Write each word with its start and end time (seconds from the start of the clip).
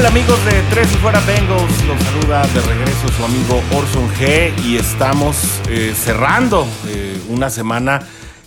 tal 0.00 0.06
amigos 0.06 0.42
de 0.46 0.62
Tres 0.70 0.90
y 0.94 0.96
Fuera 0.96 1.20
Bengals? 1.20 1.84
Los 1.84 2.02
saluda 2.02 2.46
de 2.54 2.60
regreso 2.62 3.08
su 3.08 3.24
amigo 3.24 3.62
Orson 3.76 4.08
G 4.14 4.52
y 4.64 4.76
estamos 4.76 5.60
eh, 5.68 5.92
cerrando 5.94 6.66
eh, 6.88 7.20
una 7.28 7.50
semana 7.50 8.00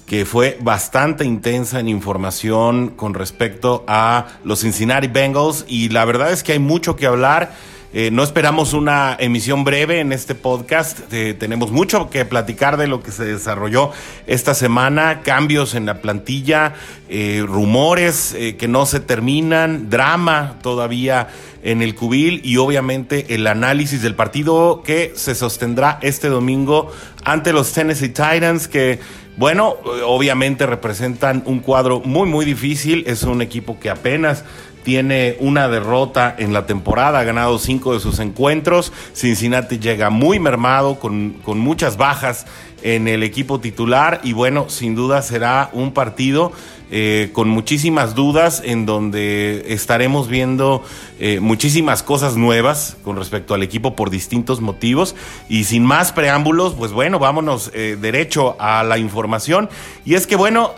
que 0.08 0.26
fue 0.26 0.58
bastante 0.62 1.26
intensa 1.26 1.80
en 1.80 1.90
información 1.90 2.90
con 2.90 3.14
respecto 3.14 3.84
a 3.88 4.28
los 4.44 4.62
Cincinnati 4.62 5.08
Bengals 5.08 5.66
y 5.68 5.90
la 5.90 6.06
verdad 6.06 6.32
es 6.32 6.42
que 6.42 6.54
hay 6.54 6.60
mucho 6.60 6.96
que 6.96 7.06
hablar. 7.06 7.54
Eh, 7.96 8.10
no 8.10 8.24
esperamos 8.24 8.74
una 8.74 9.16
emisión 9.20 9.64
breve 9.64 10.00
en 10.00 10.14
este 10.14 10.34
podcast. 10.34 11.02
Eh, 11.14 11.36
tenemos 11.36 11.72
mucho 11.72 12.10
que 12.10 12.26
platicar 12.26 12.78
de 12.78 12.88
lo 12.88 13.04
que 13.04 13.12
se 13.12 13.24
desarrolló 13.24 13.92
esta 14.26 14.56
semana, 14.56 15.22
cambios 15.22 15.76
en 15.76 15.86
la 15.86 16.02
plantilla, 16.02 16.74
eh, 17.08 17.44
rumores 17.46 18.36
que 18.58 18.68
no 18.68 18.88
se 18.88 19.00
terminan, 19.00 19.92
drama 19.92 20.58
todavía 20.64 21.28
en 21.62 21.84
el 21.84 21.94
cubil 21.94 22.42
y 22.44 22.58
obviamente 22.58 23.36
el 23.36 23.46
análisis 23.46 24.02
del 24.02 24.16
partido 24.16 24.82
que 24.84 25.14
se 25.16 25.36
sostendrá 25.36 26.00
este 26.02 26.30
domingo 26.30 26.92
ante 27.24 27.54
los 27.54 27.74
Tennessee 27.74 28.10
Titans 28.10 28.68
que 28.68 29.00
bueno, 29.38 29.78
obviamente 30.06 30.66
representan 30.66 31.42
un 31.46 31.60
cuadro 31.60 32.02
muy 32.02 32.28
muy 32.28 32.46
difícil, 32.46 33.04
es 33.08 33.24
un 33.24 33.42
equipo 33.42 33.80
que 33.80 33.90
apenas 33.90 34.44
tiene 34.84 35.38
una 35.40 35.68
derrota 35.68 36.36
en 36.38 36.54
la 36.54 36.66
temporada, 36.66 37.20
ha 37.20 37.24
ganado 37.24 37.58
cinco 37.60 37.94
de 37.94 38.00
sus 38.00 38.20
encuentros. 38.20 38.92
Cincinnati 39.14 39.80
llega 39.80 40.10
muy 40.10 40.40
mermado, 40.40 41.00
con, 41.00 41.32
con, 41.44 41.60
muchas 41.60 41.98
bajas 41.98 42.46
en 42.84 43.08
el 43.08 43.24
equipo 43.24 43.60
titular 43.60 44.20
y 44.24 44.34
bueno, 44.34 44.70
sin 44.70 44.96
duda 44.96 45.22
será 45.22 45.70
un 45.74 45.94
partido 45.94 46.52
eh, 46.96 47.32
con 47.34 47.50
muchísimas 47.50 48.14
dudas 48.14 48.62
en 48.64 48.86
donde 48.86 49.74
estaremos 49.74 50.28
viendo 50.28 50.84
eh, 51.20 51.40
muchísimas 51.40 52.04
cosas 52.04 52.36
nuevas 52.36 52.98
con 53.04 53.16
respecto 53.16 53.56
al 53.56 53.64
equipo 53.64 53.96
por 53.96 54.12
distintos 54.12 54.62
motivos 54.62 55.16
y 55.50 55.64
sin 55.64 55.84
más 55.84 56.12
preámbulos, 56.12 56.76
pues 56.76 56.92
bueno, 56.92 57.18
vámonos 57.18 57.72
eh, 57.74 57.98
derecho 58.00 58.56
a 58.60 58.84
la 58.84 59.00
información 59.00 59.70
y 60.06 60.14
es 60.14 60.28
que 60.28 60.36
bueno, 60.36 60.70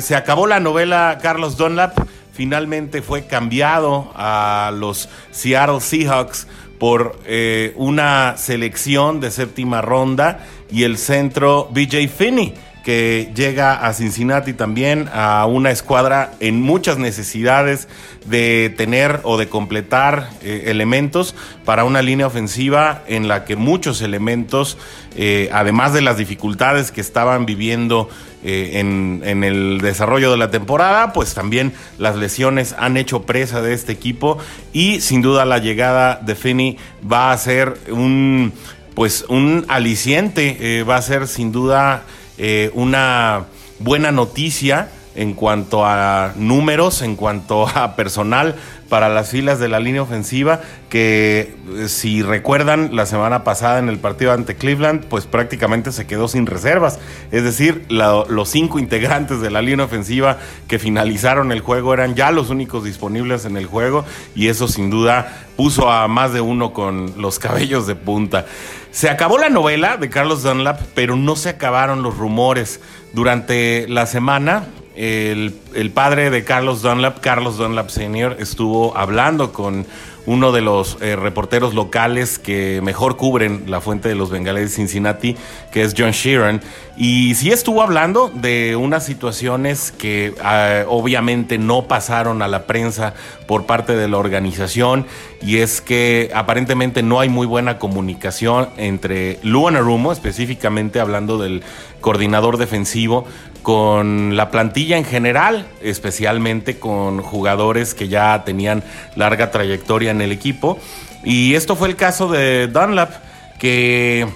se 0.00 0.16
acabó 0.16 0.48
la 0.48 0.58
novela 0.58 1.20
Carlos 1.22 1.56
Dunlap 1.56 1.96
finalmente 2.32 3.02
fue 3.02 3.26
cambiado 3.26 4.12
a 4.14 4.72
los 4.74 5.08
Seattle 5.30 5.80
Seahawks 5.80 6.46
por 6.78 7.18
eh, 7.26 7.74
una 7.76 8.36
selección 8.38 9.20
de 9.20 9.30
séptima 9.30 9.82
ronda 9.82 10.46
y 10.70 10.84
el 10.84 10.96
centro 10.96 11.68
BJ 11.70 12.08
Finney 12.08 12.54
que 12.84 13.30
llega 13.34 13.86
a 13.86 13.92
Cincinnati 13.92 14.52
también 14.52 15.08
a 15.12 15.44
una 15.46 15.70
escuadra 15.70 16.32
en 16.40 16.60
muchas 16.60 16.98
necesidades 16.98 17.88
de 18.24 18.72
tener 18.76 19.20
o 19.22 19.36
de 19.36 19.48
completar 19.48 20.30
eh, 20.42 20.64
elementos 20.66 21.34
para 21.64 21.84
una 21.84 22.02
línea 22.02 22.26
ofensiva 22.26 23.02
en 23.06 23.28
la 23.28 23.44
que 23.44 23.56
muchos 23.56 24.00
elementos, 24.00 24.78
eh, 25.14 25.50
además 25.52 25.92
de 25.92 26.00
las 26.00 26.16
dificultades 26.16 26.90
que 26.90 27.00
estaban 27.00 27.44
viviendo 27.44 28.08
eh, 28.42 28.72
en, 28.74 29.20
en, 29.24 29.44
el 29.44 29.80
desarrollo 29.82 30.30
de 30.30 30.38
la 30.38 30.50
temporada, 30.50 31.12
pues 31.12 31.34
también 31.34 31.72
las 31.98 32.16
lesiones 32.16 32.74
han 32.78 32.96
hecho 32.96 33.22
presa 33.22 33.60
de 33.60 33.74
este 33.74 33.92
equipo 33.92 34.38
y 34.72 35.00
sin 35.00 35.20
duda 35.20 35.44
la 35.44 35.58
llegada 35.58 36.16
de 36.16 36.34
Finney 36.34 36.78
va 37.10 37.32
a 37.32 37.38
ser 37.38 37.76
un 37.90 38.52
pues 38.94 39.24
un 39.28 39.64
aliciente, 39.68 40.82
va 40.82 40.96
a 40.96 41.02
ser 41.02 41.26
sin 41.26 41.52
duda 41.52 42.02
eh, 42.42 42.70
una 42.72 43.48
buena 43.78 44.10
noticia 44.10 44.90
en 45.14 45.34
cuanto 45.34 45.84
a 45.84 46.32
números, 46.36 47.02
en 47.02 47.16
cuanto 47.16 47.66
a 47.74 47.96
personal 47.96 48.54
para 48.88 49.08
las 49.08 49.30
filas 49.30 49.60
de 49.60 49.68
la 49.68 49.78
línea 49.78 50.02
ofensiva, 50.02 50.60
que 50.88 51.54
eh, 51.76 51.88
si 51.88 52.22
recuerdan 52.22 52.96
la 52.96 53.06
semana 53.06 53.44
pasada 53.44 53.78
en 53.78 53.88
el 53.88 53.98
partido 53.98 54.32
ante 54.32 54.56
Cleveland, 54.56 55.04
pues 55.04 55.26
prácticamente 55.26 55.92
se 55.92 56.08
quedó 56.08 56.26
sin 56.26 56.46
reservas. 56.46 56.98
Es 57.30 57.44
decir, 57.44 57.86
los 57.88 58.48
cinco 58.48 58.80
integrantes 58.80 59.40
de 59.40 59.50
la 59.50 59.62
línea 59.62 59.86
ofensiva 59.86 60.38
que 60.66 60.80
finalizaron 60.80 61.52
el 61.52 61.60
juego 61.60 61.94
eran 61.94 62.16
ya 62.16 62.32
los 62.32 62.50
únicos 62.50 62.82
disponibles 62.82 63.44
en 63.44 63.56
el 63.56 63.66
juego 63.66 64.04
y 64.34 64.48
eso 64.48 64.66
sin 64.66 64.90
duda 64.90 65.46
puso 65.56 65.88
a 65.88 66.08
más 66.08 66.32
de 66.32 66.40
uno 66.40 66.72
con 66.72 67.14
los 67.16 67.38
cabellos 67.38 67.86
de 67.86 67.94
punta. 67.94 68.46
Se 68.90 69.08
acabó 69.08 69.38
la 69.38 69.50
novela 69.50 69.98
de 69.98 70.10
Carlos 70.10 70.42
Dunlap, 70.42 70.80
pero 70.94 71.14
no 71.14 71.36
se 71.36 71.50
acabaron 71.50 72.02
los 72.02 72.16
rumores. 72.18 72.80
Durante 73.12 73.86
la 73.88 74.06
semana 74.06 74.64
el, 75.00 75.90
padre 75.94 76.28
de 76.28 76.44
Carlos 76.44 76.82
Dunlap, 76.82 77.20
Carlos 77.20 77.56
Dunlap 77.56 77.88
Sr., 77.88 78.36
estuvo 78.38 78.96
hablando 78.96 79.50
con 79.50 79.86
uno 80.26 80.52
de 80.52 80.60
los 80.60 80.98
eh, 81.00 81.16
reporteros 81.16 81.72
locales 81.72 82.38
que 82.38 82.80
mejor 82.82 83.16
cubren 83.16 83.64
la 83.68 83.80
fuente 83.80 84.10
de 84.10 84.14
los 84.14 84.30
Bengales 84.30 84.64
de 84.64 84.68
Cincinnati, 84.68 85.36
que 85.72 85.82
es 85.82 85.94
John 85.96 86.10
Sheeran. 86.10 86.60
Y 86.98 87.34
sí 87.34 87.50
estuvo 87.50 87.82
hablando 87.82 88.28
de 88.28 88.76
unas 88.76 89.06
situaciones 89.06 89.90
que 89.90 90.34
ah, 90.42 90.84
obviamente 90.86 91.56
no 91.56 91.88
pasaron 91.88 92.42
a 92.42 92.48
la 92.48 92.66
prensa 92.66 93.14
por 93.46 93.64
parte 93.64 93.96
de 93.96 94.06
la 94.06 94.18
organización, 94.18 95.06
y 95.40 95.56
es 95.58 95.80
que 95.80 96.30
aparentemente 96.34 97.02
no 97.02 97.20
hay 97.20 97.30
muy 97.30 97.46
buena 97.46 97.78
comunicación 97.78 98.68
entre 98.76 99.38
Luan 99.42 99.76
Arumo, 99.76 100.12
específicamente 100.12 101.00
hablando 101.00 101.38
del 101.38 101.62
coordinador 102.02 102.58
defensivo, 102.58 103.26
con 103.62 104.36
la 104.36 104.50
plantilla 104.50 104.96
en 104.96 105.04
general, 105.04 105.66
especialmente 105.82 106.78
con 106.78 107.22
jugadores 107.22 107.94
que 107.94 108.08
ya 108.08 108.42
tenían 108.44 108.82
larga 109.16 109.50
trayectoria 109.50 110.10
en 110.10 110.20
el 110.20 110.32
equipo. 110.32 110.78
Y 111.24 111.54
esto 111.54 111.76
fue 111.76 111.88
el 111.88 111.96
caso 111.96 112.28
de 112.28 112.66
Dunlap, 112.68 113.12
que 113.58 114.26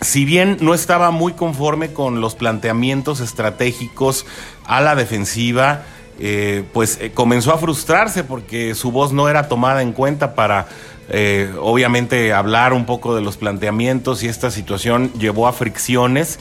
si 0.00 0.24
bien 0.24 0.58
no 0.60 0.74
estaba 0.74 1.10
muy 1.10 1.32
conforme 1.32 1.92
con 1.92 2.20
los 2.20 2.34
planteamientos 2.34 3.20
estratégicos 3.20 4.26
a 4.64 4.80
la 4.80 4.94
defensiva, 4.94 5.82
eh, 6.18 6.64
pues 6.72 6.98
eh, 7.00 7.10
comenzó 7.12 7.52
a 7.52 7.58
frustrarse 7.58 8.22
porque 8.22 8.74
su 8.74 8.92
voz 8.92 9.12
no 9.12 9.28
era 9.28 9.48
tomada 9.48 9.82
en 9.82 9.92
cuenta 9.92 10.34
para 10.34 10.68
eh, 11.08 11.52
obviamente 11.60 12.32
hablar 12.32 12.72
un 12.72 12.86
poco 12.86 13.14
de 13.14 13.20
los 13.20 13.36
planteamientos 13.36 14.22
y 14.22 14.28
esta 14.28 14.50
situación 14.50 15.12
llevó 15.18 15.48
a 15.48 15.52
fricciones 15.52 16.38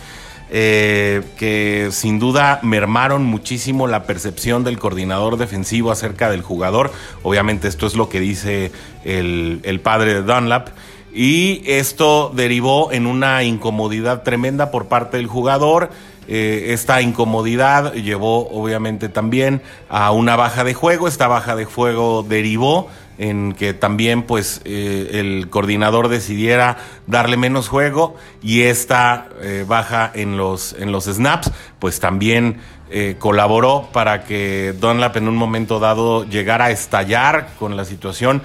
eh, 0.55 1.23
que 1.35 1.87
sin 1.89 2.19
duda 2.19 2.59
mermaron 2.61 3.23
muchísimo 3.23 3.87
la 3.87 4.03
percepción 4.03 4.63
del 4.63 4.77
coordinador 4.77 5.37
defensivo 5.37 5.89
acerca 5.89 6.29
del 6.29 6.43
jugador. 6.43 6.91
Obviamente 7.23 7.67
esto 7.67 7.87
es 7.87 7.95
lo 7.95 8.07
que 8.07 8.19
dice 8.19 8.71
el, 9.03 9.79
padre 9.81 10.13
de 10.13 10.21
Dunlap. 10.21 10.69
Y 11.11 11.63
esto 11.65 12.31
derivó 12.35 12.91
en 12.91 13.07
una 13.07 13.43
incomodidad 13.43 14.21
tremenda 14.21 14.69
por 14.69 14.85
parte 14.85 15.17
del 15.17 15.25
jugador. 15.25 15.89
Eh, 16.27 16.67
esta 16.67 17.01
incomodidad 17.01 17.93
llevó 17.93 18.47
obviamente 18.49 19.09
también 19.09 19.63
a 19.89 20.11
una 20.11 20.35
baja 20.35 20.63
de 20.63 20.75
juego. 20.75 21.07
Esta 21.07 21.27
baja 21.27 21.55
de 21.55 21.65
juego 21.65 22.21
derivó 22.21 22.89
en 23.17 23.53
que 23.53 23.73
también 23.73 24.23
pues 24.23 24.61
eh, 24.65 25.11
el 25.13 25.49
coordinador 25.49 26.07
decidiera 26.07 26.77
darle 27.07 27.37
menos 27.37 27.67
juego 27.67 28.15
y 28.41 28.61
esta 28.61 29.27
eh, 29.41 29.65
baja 29.67 30.11
en 30.13 30.37
los, 30.37 30.73
en 30.79 30.91
los 30.91 31.05
snaps 31.05 31.51
pues 31.79 31.99
también 31.99 32.57
eh, 32.89 33.15
colaboró 33.19 33.89
para 33.91 34.23
que 34.23 34.73
Dunlap 34.79 35.17
en 35.17 35.27
un 35.27 35.35
momento 35.35 35.79
dado 35.79 36.25
llegara 36.25 36.65
a 36.65 36.71
estallar 36.71 37.49
con 37.59 37.75
la 37.77 37.85
situación. 37.85 38.41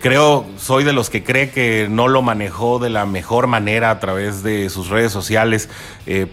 creo, 0.00 0.46
soy 0.56 0.84
de 0.84 0.94
los 0.94 1.10
que 1.10 1.22
cree 1.22 1.50
que 1.50 1.86
no 1.90 2.08
lo 2.08 2.22
manejó 2.22 2.78
de 2.78 2.88
la 2.88 3.04
mejor 3.04 3.46
manera 3.46 3.90
a 3.90 4.00
través 4.00 4.42
de 4.42 4.70
sus 4.70 4.88
redes 4.88 5.12
sociales, 5.12 5.68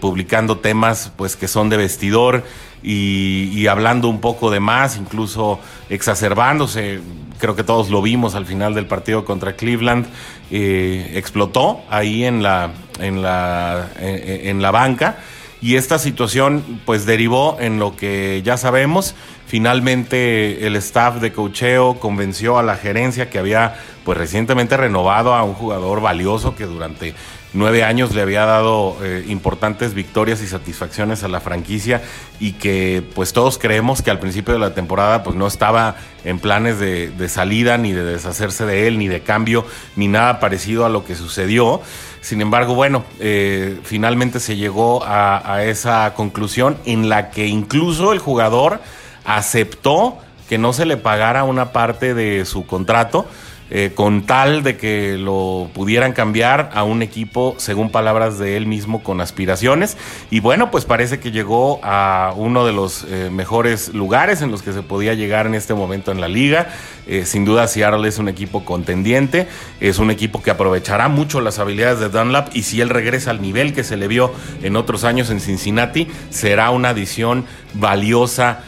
publicando 0.00 0.60
temas 0.60 1.12
pues 1.14 1.36
que 1.36 1.46
son 1.46 1.68
de 1.68 1.76
vestidor 1.76 2.42
y, 2.82 3.50
y 3.52 3.66
hablando 3.66 4.08
un 4.08 4.22
poco 4.22 4.50
de 4.50 4.60
más, 4.60 4.96
incluso 4.96 5.60
exacerbándose 5.90 7.00
creo 7.38 7.56
que 7.56 7.64
todos 7.64 7.90
lo 7.90 8.02
vimos 8.02 8.34
al 8.34 8.46
final 8.46 8.74
del 8.74 8.86
partido 8.86 9.24
contra 9.24 9.56
Cleveland, 9.56 10.06
eh, 10.50 11.12
explotó 11.14 11.82
ahí 11.90 12.24
en 12.24 12.42
la, 12.42 12.70
en, 13.00 13.22
la, 13.22 13.90
en, 13.98 14.62
la 14.62 14.70
banca 14.70 15.18
y 15.60 15.76
esta 15.76 15.98
situación 15.98 16.80
pues 16.84 17.06
derivó 17.06 17.56
en 17.60 17.78
lo 17.78 17.96
que 17.96 18.42
ya 18.44 18.56
sabemos. 18.56 19.14
Finalmente 19.46 20.66
el 20.66 20.76
staff 20.76 21.20
de 21.20 21.32
cocheo 21.32 21.98
convenció 22.00 22.58
a 22.58 22.62
la 22.62 22.76
gerencia 22.76 23.30
que 23.30 23.38
había 23.38 23.76
pues 24.04 24.18
recientemente 24.18 24.76
renovado 24.76 25.34
a 25.34 25.42
un 25.42 25.54
jugador 25.54 26.00
valioso 26.00 26.54
que 26.54 26.64
durante 26.66 27.14
nueve 27.54 27.84
años 27.84 28.14
le 28.14 28.20
había 28.20 28.44
dado 28.44 28.96
eh, 29.02 29.24
importantes 29.28 29.94
victorias 29.94 30.42
y 30.42 30.46
satisfacciones 30.46 31.22
a 31.22 31.28
la 31.28 31.40
franquicia 31.40 32.02
y 32.40 32.52
que 32.52 33.02
pues 33.14 33.32
todos 33.32 33.58
creemos 33.58 34.02
que 34.02 34.10
al 34.10 34.18
principio 34.18 34.52
de 34.54 34.60
la 34.60 34.74
temporada 34.74 35.22
pues 35.22 35.36
no 35.36 35.46
estaba 35.46 35.96
en 36.24 36.40
planes 36.40 36.78
de, 36.78 37.28
salida 37.28 37.78
ni 37.78 37.92
de 37.92 38.04
deshacerse 38.04 38.66
de 38.66 38.88
él 38.88 38.98
ni 38.98 39.08
de 39.08 39.20
cambio 39.20 39.64
ni 39.96 40.08
nada 40.08 40.40
parecido 40.40 40.84
a 40.84 40.88
lo 40.88 41.04
que 41.04 41.14
sucedió. 41.14 41.80
Sin 42.20 42.40
embargo, 42.40 42.74
bueno, 42.74 43.04
eh, 43.20 43.78
finalmente 43.84 44.40
se 44.40 44.56
llegó 44.56 45.04
a, 45.04 45.54
a 45.54 45.64
esa 45.64 46.12
conclusión 46.14 46.76
en 46.84 47.08
la 47.08 47.30
que 47.30 47.46
incluso 47.46 48.12
el 48.12 48.18
jugador 48.18 48.80
aceptó 49.24 50.18
que 50.48 50.58
no 50.58 50.72
se 50.72 50.86
le 50.86 50.96
pagara 50.96 51.44
una 51.44 51.72
parte 51.72 52.14
de 52.14 52.44
su 52.44 52.66
contrato 52.66 53.26
eh, 53.70 53.92
con 53.94 54.26
tal 54.26 54.62
de 54.62 54.76
que 54.76 55.16
lo 55.16 55.70
pudieran 55.72 56.12
cambiar 56.12 56.70
a 56.74 56.84
un 56.84 57.00
equipo, 57.00 57.54
según 57.56 57.90
palabras 57.90 58.38
de 58.38 58.58
él 58.58 58.66
mismo, 58.66 59.02
con 59.02 59.22
aspiraciones. 59.22 59.96
Y 60.30 60.40
bueno, 60.40 60.70
pues 60.70 60.84
parece 60.84 61.18
que 61.18 61.30
llegó 61.30 61.80
a 61.82 62.34
uno 62.36 62.66
de 62.66 62.72
los 62.74 63.06
eh, 63.08 63.30
mejores 63.32 63.94
lugares 63.94 64.42
en 64.42 64.50
los 64.50 64.60
que 64.60 64.74
se 64.74 64.82
podía 64.82 65.14
llegar 65.14 65.46
en 65.46 65.54
este 65.54 65.72
momento 65.72 66.12
en 66.12 66.20
la 66.20 66.28
liga. 66.28 66.68
Eh, 67.06 67.24
sin 67.24 67.46
duda, 67.46 67.66
Seattle 67.66 68.06
es 68.06 68.18
un 68.18 68.28
equipo 68.28 68.66
contendiente, 68.66 69.48
es 69.80 69.98
un 69.98 70.10
equipo 70.10 70.42
que 70.42 70.50
aprovechará 70.50 71.08
mucho 71.08 71.40
las 71.40 71.58
habilidades 71.58 72.00
de 72.00 72.10
Dunlap 72.10 72.54
y 72.54 72.64
si 72.64 72.82
él 72.82 72.90
regresa 72.90 73.30
al 73.30 73.40
nivel 73.40 73.72
que 73.72 73.82
se 73.82 73.96
le 73.96 74.08
vio 74.08 74.30
en 74.62 74.76
otros 74.76 75.04
años 75.04 75.30
en 75.30 75.40
Cincinnati, 75.40 76.06
será 76.28 76.70
una 76.70 76.90
adición 76.90 77.46
valiosa 77.72 78.62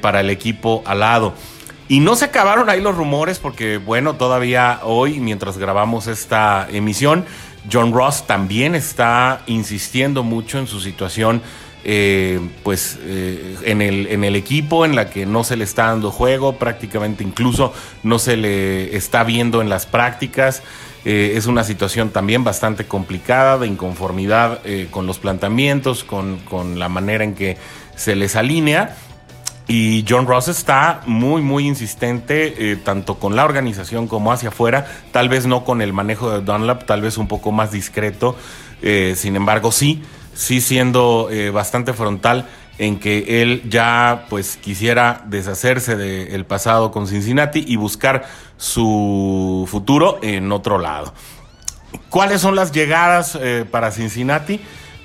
para 0.00 0.20
el 0.20 0.30
equipo 0.30 0.82
al 0.84 0.98
lado. 0.98 1.32
Y 1.90 1.98
no 1.98 2.14
se 2.14 2.26
acabaron 2.26 2.70
ahí 2.70 2.80
los 2.80 2.94
rumores 2.94 3.40
porque, 3.40 3.76
bueno, 3.78 4.14
todavía 4.14 4.78
hoy, 4.84 5.18
mientras 5.18 5.58
grabamos 5.58 6.06
esta 6.06 6.68
emisión, 6.70 7.24
John 7.70 7.92
Ross 7.92 8.28
también 8.28 8.76
está 8.76 9.42
insistiendo 9.48 10.22
mucho 10.22 10.60
en 10.60 10.68
su 10.68 10.80
situación. 10.80 11.42
Eh, 11.82 12.38
pues 12.62 12.96
eh, 13.02 13.56
en, 13.64 13.82
el, 13.82 14.06
en 14.06 14.22
el 14.22 14.36
equipo 14.36 14.84
en 14.84 14.94
la 14.94 15.10
que 15.10 15.26
no 15.26 15.42
se 15.42 15.56
le 15.56 15.64
está 15.64 15.86
dando 15.86 16.12
juego, 16.12 16.58
prácticamente 16.58 17.24
incluso 17.24 17.72
no 18.04 18.20
se 18.20 18.36
le 18.36 18.94
está 18.96 19.24
viendo 19.24 19.60
en 19.60 19.68
las 19.68 19.86
prácticas. 19.86 20.62
Eh, 21.04 21.32
es 21.34 21.46
una 21.46 21.64
situación 21.64 22.10
también 22.10 22.44
bastante 22.44 22.84
complicada 22.84 23.58
de 23.58 23.66
inconformidad 23.66 24.60
con 24.92 25.08
los 25.08 25.18
planteamientos, 25.18 26.04
con, 26.04 26.36
con 26.48 26.78
la 26.78 26.88
manera 26.88 27.24
en 27.24 27.34
que 27.34 27.56
se 27.96 28.14
les 28.14 28.36
alinea. 28.36 28.96
Y 29.72 30.04
John 30.08 30.26
Ross 30.26 30.48
está 30.48 31.00
muy, 31.06 31.42
muy 31.42 31.64
insistente, 31.64 32.72
eh, 32.72 32.74
tanto 32.74 33.20
con 33.20 33.36
la 33.36 33.44
organización 33.44 34.08
como 34.08 34.32
hacia 34.32 34.48
afuera, 34.48 34.84
tal 35.12 35.28
vez 35.28 35.46
no 35.46 35.62
con 35.62 35.80
el 35.80 35.92
manejo 35.92 36.28
de 36.28 36.40
Dunlap, 36.40 36.86
tal 36.86 37.02
vez 37.02 37.16
un 37.18 37.28
poco 37.28 37.52
más 37.52 37.70
discreto, 37.70 38.34
eh, 38.82 39.14
sin 39.16 39.36
embargo 39.36 39.70
sí, 39.70 40.02
sí 40.34 40.60
siendo 40.60 41.28
eh, 41.30 41.50
bastante 41.50 41.92
frontal 41.92 42.48
en 42.78 42.98
que 42.98 43.42
él 43.42 43.62
ya 43.70 44.26
pues 44.28 44.56
quisiera 44.56 45.22
deshacerse 45.26 45.94
del 45.94 46.44
pasado 46.46 46.90
con 46.90 47.06
Cincinnati 47.06 47.64
y 47.64 47.76
buscar 47.76 48.24
su 48.56 49.68
futuro 49.70 50.18
en 50.20 50.50
otro 50.50 50.78
lado. 50.78 51.14
¿Cuáles 52.08 52.40
son 52.40 52.56
las 52.56 52.72
llegadas 52.72 53.38
para 53.70 53.92
Cincinnati? 53.92 54.60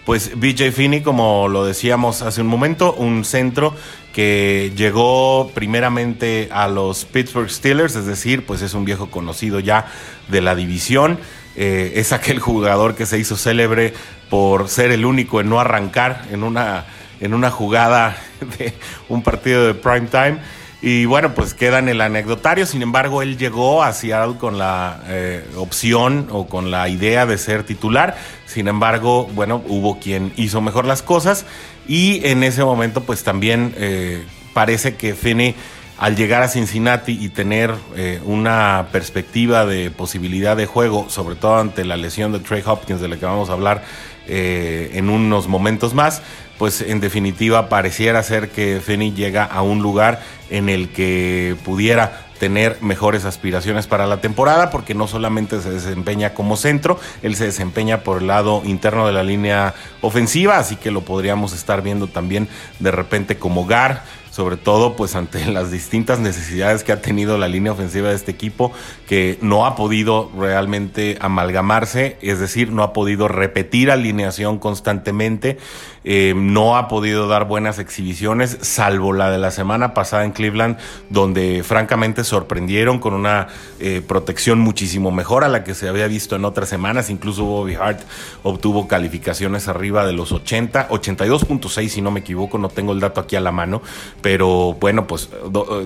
Pues 0.06 0.39
BJ 0.39 0.71
Finney, 0.71 1.01
como 1.01 1.47
lo 1.47 1.65
decíamos 1.65 2.21
hace 2.21 2.41
un 2.41 2.47
momento, 2.47 2.94
un 2.94 3.25
centro 3.25 3.73
que 4.15 4.71
llegó 4.77 5.51
primeramente 5.53 6.47
a 6.50 6.69
los 6.69 7.03
Pittsburgh 7.03 7.50
Steelers, 7.50 7.97
es 7.97 8.06
decir, 8.06 8.45
pues 8.45 8.62
es 8.62 8.73
un 8.73 8.85
viejo 8.85 9.12
conocido 9.12 9.59
ya 9.59 9.88
de 10.29 10.39
la 10.39 10.56
división. 10.56 11.19
Eh, 11.57 11.91
es 11.95 12.13
aquel 12.13 12.39
jugador 12.39 12.95
que 12.95 13.06
se 13.06 13.19
hizo 13.19 13.35
célebre 13.35 13.94
por 14.29 14.69
ser 14.69 14.91
el 14.94 15.03
único 15.03 15.41
en 15.41 15.50
no 15.50 15.59
arrancar 15.59 16.23
en 16.31 16.44
una, 16.44 16.85
en 17.19 17.33
una 17.33 17.51
jugada 17.51 18.15
de 18.57 18.73
un 19.09 19.21
partido 19.21 19.67
de 19.67 19.73
prime 19.73 20.07
time. 20.07 20.38
Y 20.81 21.06
bueno, 21.06 21.33
pues 21.33 21.54
queda 21.54 21.80
en 21.80 21.89
el 21.89 22.01
anecdotario. 22.01 22.66
Sin 22.66 22.81
embargo, 22.81 23.22
él 23.22 23.38
llegó 23.38 23.83
a 23.83 23.94
Seattle 23.94 24.38
con 24.38 24.57
la 24.57 25.01
eh, 25.07 25.44
opción 25.56 26.27
o 26.31 26.48
con 26.48 26.69
la 26.69 26.89
idea 26.89 27.25
de 27.25 27.38
ser 27.38 27.63
titular. 27.63 28.18
Sin 28.45 28.68
embargo, 28.68 29.27
bueno, 29.33 29.63
hubo 29.68 30.00
quien 30.00 30.33
hizo 30.36 30.62
mejor 30.62 30.86
las 30.86 31.01
cosas. 31.01 31.45
Y 31.88 32.25
en 32.27 32.44
ese 32.44 32.63
momento, 32.63 33.01
pues 33.01 33.24
también 33.24 33.74
eh, 33.77 34.25
parece 34.54 34.95
que 34.95 35.16
Finney, 35.16 35.56
al 35.98 36.16
llegar 36.16 36.44
a 36.44 36.50
Cincinnati 36.50 37.18
y 37.19 37.30
tener 37.30 37.74
eh, 37.95 38.19
una 38.25 38.88
perspectiva 38.92 39.66
de 39.66 39.92
posibilidad 39.92 40.57
de 40.57 40.66
juego, 40.66 41.10
sobre 41.10 41.36
todo 41.36 41.57
ante 41.57 41.86
la 41.86 41.95
lesión 41.95 42.31
de 42.33 42.39
Trey 42.39 42.62
Hopkins, 42.66 43.00
de 43.00 43.07
la 43.07 43.18
que 43.18 43.25
vamos 43.25 43.50
a 43.50 43.54
hablar 43.54 43.83
en 44.27 45.10
unos 45.10 45.48
momentos 45.48 45.94
más, 45.94 46.22
pues 46.57 46.81
en 46.81 47.00
definitiva 47.00 47.69
pareciera 47.69 48.24
ser 48.24 48.50
que 48.50 48.81
Feni 48.83 49.13
llega 49.13 49.44
a 49.44 49.62
un 49.62 49.81
lugar 49.81 50.22
en 50.50 50.69
el 50.69 50.89
que 50.89 51.56
pudiera 51.66 52.25
tener 52.39 52.77
mejores 52.81 53.25
aspiraciones 53.25 53.88
para 53.88 54.07
la 54.07 54.22
temporada, 54.22 54.69
porque 54.69 54.94
no 54.94 55.07
solamente 55.07 55.62
se 55.62 55.69
desempeña 55.69 56.33
como 56.33 56.57
centro, 56.57 57.00
él 57.24 57.36
se 57.36 57.45
desempeña 57.45 58.01
por 58.01 58.22
el 58.22 58.27
lado 58.27 58.62
interno 58.66 59.07
de 59.07 59.13
la 59.13 59.24
línea 59.24 59.74
ofensiva, 60.01 60.57
así 60.57 60.75
que 60.75 60.92
lo 60.92 61.01
podríamos 61.01 61.54
estar 61.54 61.81
viendo 61.81 62.07
también 62.07 62.50
de 62.80 62.92
repente 62.92 63.38
como 63.38 63.66
Gar, 63.66 64.04
sobre 64.35 64.57
todo 64.57 64.97
pues 64.97 65.15
ante 65.15 65.45
las 65.51 65.71
distintas 65.71 66.19
necesidades 66.19 66.83
que 66.83 66.91
ha 66.91 67.01
tenido 67.01 67.37
la 67.37 67.47
línea 67.47 67.71
ofensiva 67.71 68.09
de 68.09 68.15
este 68.15 68.31
equipo, 68.31 68.73
que 69.07 69.37
no 69.41 69.65
ha 69.65 69.77
podido 69.77 70.29
realmente 70.37 71.17
amalgamarse, 71.21 72.17
es 72.21 72.41
decir, 72.41 72.73
no 72.73 72.83
ha 72.83 72.91
podido 72.91 73.29
repetir 73.29 73.91
alineación 73.91 74.59
constantemente, 74.59 75.57
eh, 76.03 76.33
no 76.35 76.75
ha 76.75 76.89
podido 76.89 77.29
dar 77.29 77.47
buenas 77.47 77.79
exhibiciones, 77.79 78.57
salvo 78.59 79.13
la 79.13 79.31
de 79.31 79.37
la 79.37 79.51
semana 79.51 79.93
pasada 79.93 80.25
en 80.25 80.33
Cleveland, 80.33 80.77
donde 81.09 81.63
francamente 81.63 82.25
sorprendieron 82.25 82.99
con 82.99 83.13
una 83.13 83.47
eh, 83.79 84.01
protección 84.05 84.59
muchísimo 84.59 85.11
mejor 85.11 85.45
a 85.45 85.47
la 85.47 85.63
que 85.63 85.73
se 85.73 85.88
había 85.88 86.07
visto 86.07 86.35
en 86.35 86.43
otras 86.43 86.67
semanas, 86.67 87.09
incluso 87.09 87.45
Bobby 87.45 87.75
Hart 87.75 88.01
obtuvo 88.43 88.89
calificaciones 88.89 89.69
arriba 89.69 90.05
de 90.05 90.11
los 90.11 90.33
80, 90.33 90.89
82.6 90.89 91.88
si 91.88 92.01
no 92.01 92.11
me 92.11 92.19
equivoco, 92.19 92.57
no 92.57 92.67
tengo 92.67 92.91
el 92.91 92.99
dato 92.99 93.21
aquí 93.21 93.38
a 93.38 93.41
la 93.41 93.53
mano, 93.53 93.81
pero 94.25 94.75
bueno, 94.80 95.06
pues 95.06 95.30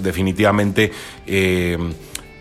definitivamente 0.01 0.93
eh, 1.27 1.77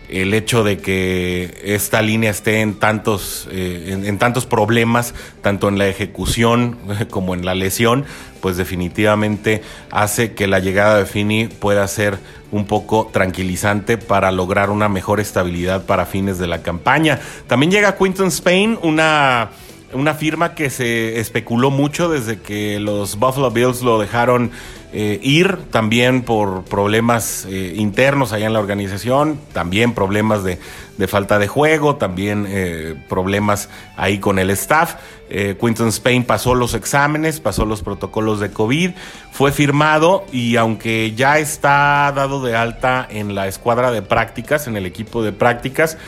el 0.07 0.33
hecho 0.33 0.63
de 0.63 0.77
que 0.77 1.59
esta 1.61 2.01
línea 2.01 2.31
esté 2.31 2.61
en 2.61 2.75
tantos, 2.75 3.49
eh, 3.51 3.99
en, 4.05 4.17
tantos 4.17 4.45
problemas, 4.45 5.13
tanto 5.41 5.67
en 5.67 5.77
la 5.77 5.89
ejecución 5.89 6.77
como 7.09 7.33
en 7.33 7.43
la 7.43 7.53
lesión, 7.53 8.05
pues 8.39 8.55
definitivamente 8.55 9.61
hace 9.91 10.35
que 10.35 10.47
la 10.47 10.59
llegada 10.59 10.99
de 10.99 11.05
Fini 11.05 11.47
pueda 11.47 11.85
ser 11.89 12.17
un 12.49 12.63
poco 12.63 13.09
tranquilizante 13.11 13.97
para 13.97 14.31
lograr 14.31 14.69
una 14.69 14.87
mejor 14.87 15.19
estabilidad 15.19 15.85
para 15.85 16.05
fines 16.05 16.37
de 16.37 16.47
la 16.47 16.61
campaña. 16.61 17.19
También 17.47 17.73
llega 17.73 17.97
Quinton 17.97 18.29
Spain, 18.29 18.79
una 18.83 19.49
una 19.93 20.13
firma 20.13 20.55
que 20.55 20.69
se 20.69 21.19
especuló 21.19 21.71
mucho 21.71 22.09
desde 22.09 22.39
que 22.39 22.79
los 22.79 23.17
Buffalo 23.17 23.51
Bills 23.51 23.81
lo 23.81 23.99
dejaron 23.99 24.51
eh, 24.91 25.19
ir, 25.21 25.57
también 25.69 26.23
por 26.23 26.63
problemas 26.63 27.45
eh, 27.47 27.73
internos 27.75 28.33
allá 28.33 28.47
en 28.47 28.53
la 28.53 28.59
organización, 28.59 29.39
también 29.53 29.93
problemas 29.93 30.43
de, 30.43 30.57
falta 31.07 31.37
de 31.37 31.47
juego, 31.47 31.97
también 31.97 32.47
eh, 32.49 32.95
problemas 33.07 33.69
ahí 33.97 34.19
con 34.19 34.39
el 34.39 34.49
staff. 34.49 34.95
Quinton 35.29 35.89
Spain 35.89 36.23
pasó 36.23 36.55
los 36.55 36.73
exámenes, 36.73 37.39
pasó 37.39 37.63
los 37.63 37.83
protocolos 37.83 38.39
de 38.39 38.49
COVID, 38.49 38.93
fue 39.31 39.51
firmado 39.51 40.25
y 40.31 40.55
aunque 40.55 41.13
ya 41.15 41.37
está 41.37 42.11
dado 42.15 42.43
de 42.43 42.55
alta 42.55 43.07
en 43.07 43.35
la 43.35 43.47
escuadra 43.47 43.91
de 43.91 44.01
prácticas, 44.01 44.65
en 44.65 44.75
el 44.75 44.87
equipo 44.87 45.21
de 45.21 45.31
prácticas, 45.31 45.99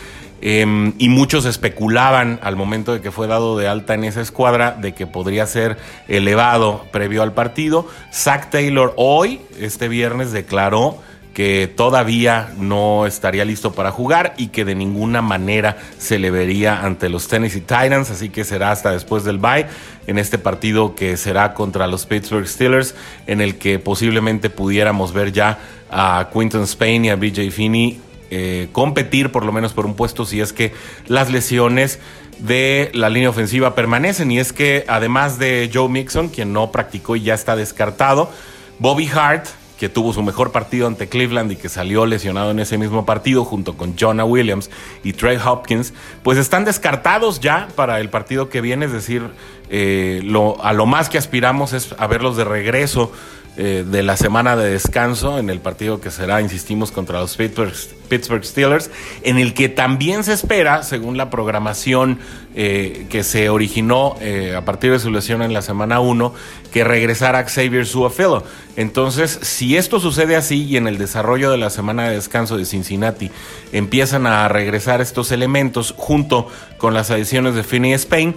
Em, 0.43 0.93
y 0.97 1.09
muchos 1.09 1.45
especulaban 1.45 2.39
al 2.41 2.55
momento 2.55 2.93
de 2.93 3.01
que 3.01 3.11
fue 3.11 3.27
dado 3.27 3.57
de 3.57 3.67
alta 3.67 3.93
en 3.93 4.03
esa 4.03 4.21
escuadra 4.21 4.71
de 4.71 4.93
que 4.93 5.05
podría 5.05 5.45
ser 5.45 5.77
elevado 6.07 6.85
previo 6.91 7.21
al 7.21 7.33
partido. 7.33 7.87
Zach 8.11 8.49
Taylor 8.49 8.93
hoy, 8.97 9.41
este 9.59 9.87
viernes, 9.87 10.31
declaró 10.31 10.97
que 11.35 11.71
todavía 11.73 12.51
no 12.57 13.05
estaría 13.05 13.45
listo 13.45 13.71
para 13.71 13.91
jugar 13.91 14.33
y 14.35 14.47
que 14.47 14.65
de 14.65 14.75
ninguna 14.75 15.21
manera 15.21 15.77
se 15.97 16.19
le 16.19 16.31
vería 16.31 16.81
ante 16.83 17.07
los 17.07 17.27
Tennessee 17.27 17.61
Titans, 17.61 18.09
así 18.09 18.29
que 18.29 18.43
será 18.43 18.71
hasta 18.71 18.91
después 18.91 19.23
del 19.23 19.37
bye 19.37 19.67
en 20.07 20.17
este 20.17 20.39
partido 20.39 20.95
que 20.95 21.15
será 21.17 21.53
contra 21.53 21.87
los 21.87 22.05
Pittsburgh 22.05 22.47
Steelers, 22.47 22.95
en 23.27 23.39
el 23.39 23.57
que 23.57 23.79
posiblemente 23.79 24.49
pudiéramos 24.49 25.13
ver 25.13 25.31
ya 25.31 25.59
a 25.89 26.29
Quinton 26.33 26.63
Spain 26.63 27.05
y 27.05 27.09
a 27.11 27.15
BJ 27.15 27.49
Finney 27.51 28.01
eh, 28.31 28.69
competir 28.71 29.31
por 29.31 29.45
lo 29.45 29.51
menos 29.51 29.73
por 29.73 29.85
un 29.85 29.93
puesto 29.93 30.25
si 30.25 30.39
es 30.39 30.53
que 30.53 30.73
las 31.07 31.29
lesiones 31.29 31.99
de 32.39 32.89
la 32.93 33.09
línea 33.09 33.29
ofensiva 33.29 33.75
permanecen. 33.75 34.31
Y 34.31 34.39
es 34.39 34.53
que 34.53 34.85
además 34.87 35.37
de 35.37 35.69
Joe 35.71 35.89
Mixon, 35.89 36.29
quien 36.29 36.53
no 36.53 36.71
practicó 36.71 37.15
y 37.15 37.23
ya 37.23 37.33
está 37.33 37.55
descartado, 37.55 38.31
Bobby 38.79 39.07
Hart, 39.13 39.45
que 39.77 39.89
tuvo 39.89 40.13
su 40.13 40.21
mejor 40.21 40.51
partido 40.51 40.85
ante 40.85 41.09
Cleveland 41.09 41.51
y 41.51 41.55
que 41.55 41.67
salió 41.67 42.05
lesionado 42.05 42.51
en 42.51 42.59
ese 42.59 42.77
mismo 42.77 43.05
partido 43.05 43.43
junto 43.43 43.75
con 43.75 43.97
Jonah 43.97 44.25
Williams 44.25 44.69
y 45.03 45.13
Trey 45.13 45.39
Hopkins, 45.43 45.93
pues 46.21 46.37
están 46.37 46.65
descartados 46.65 47.39
ya 47.39 47.67
para 47.75 47.99
el 47.99 48.09
partido 48.09 48.47
que 48.47 48.61
viene, 48.61 48.85
es 48.85 48.91
decir, 48.91 49.23
eh, 49.71 50.21
a 50.61 50.73
lo 50.73 50.85
más 50.85 51.09
que 51.09 51.17
aspiramos 51.17 51.73
es 51.73 51.95
a 51.97 52.05
verlos 52.05 52.37
de 52.37 52.43
regreso 52.43 53.11
eh, 53.57 53.83
de 53.85 54.01
la 54.01 54.15
semana 54.15 54.55
de 54.55 54.71
descanso 54.71 55.37
en 55.37 55.49
el 55.49 55.59
partido 55.59 55.99
que 55.99 56.09
será, 56.09 56.39
insistimos, 56.39 56.89
contra 56.89 57.19
los 57.19 57.35
Pittsburgh, 57.35 58.45
Steelers, 58.45 58.89
en 59.23 59.39
el 59.39 59.53
que 59.53 59.67
también 59.67 60.23
se 60.23 60.31
espera, 60.31 60.83
según 60.83 61.17
la 61.17 61.29
programación 61.29 62.19
eh, 62.55 63.07
que 63.09 63.23
se 63.23 63.49
originó 63.49 64.15
eh, 64.21 64.55
a 64.55 64.63
partir 64.63 64.91
de 64.91 64.99
su 64.99 65.11
lesión 65.11 65.41
en 65.41 65.51
la 65.51 65.61
semana 65.61 65.99
1, 65.99 66.33
que 66.71 66.85
regresara 66.85 67.43
Xavier 67.43 67.85
Suafilo. 67.85 68.45
Entonces, 68.77 69.37
si 69.41 69.75
esto 69.75 69.99
sucede 69.99 70.37
así 70.37 70.63
y 70.63 70.77
en 70.77 70.87
el 70.87 70.97
desarrollo 70.97 71.51
de 71.51 71.57
la 71.57 71.69
semana 71.69 72.07
de 72.07 72.15
descanso 72.15 72.55
de 72.55 72.63
Cincinnati 72.63 73.31
empiezan 73.73 74.27
a 74.27 74.47
regresar 74.47 75.01
estos 75.01 75.31
elementos 75.33 75.93
junto 75.97 76.47
con 76.77 76.93
las 76.93 77.11
adiciones 77.11 77.53
de 77.55 77.63
Finney 77.63 77.91
Spain, 77.93 78.33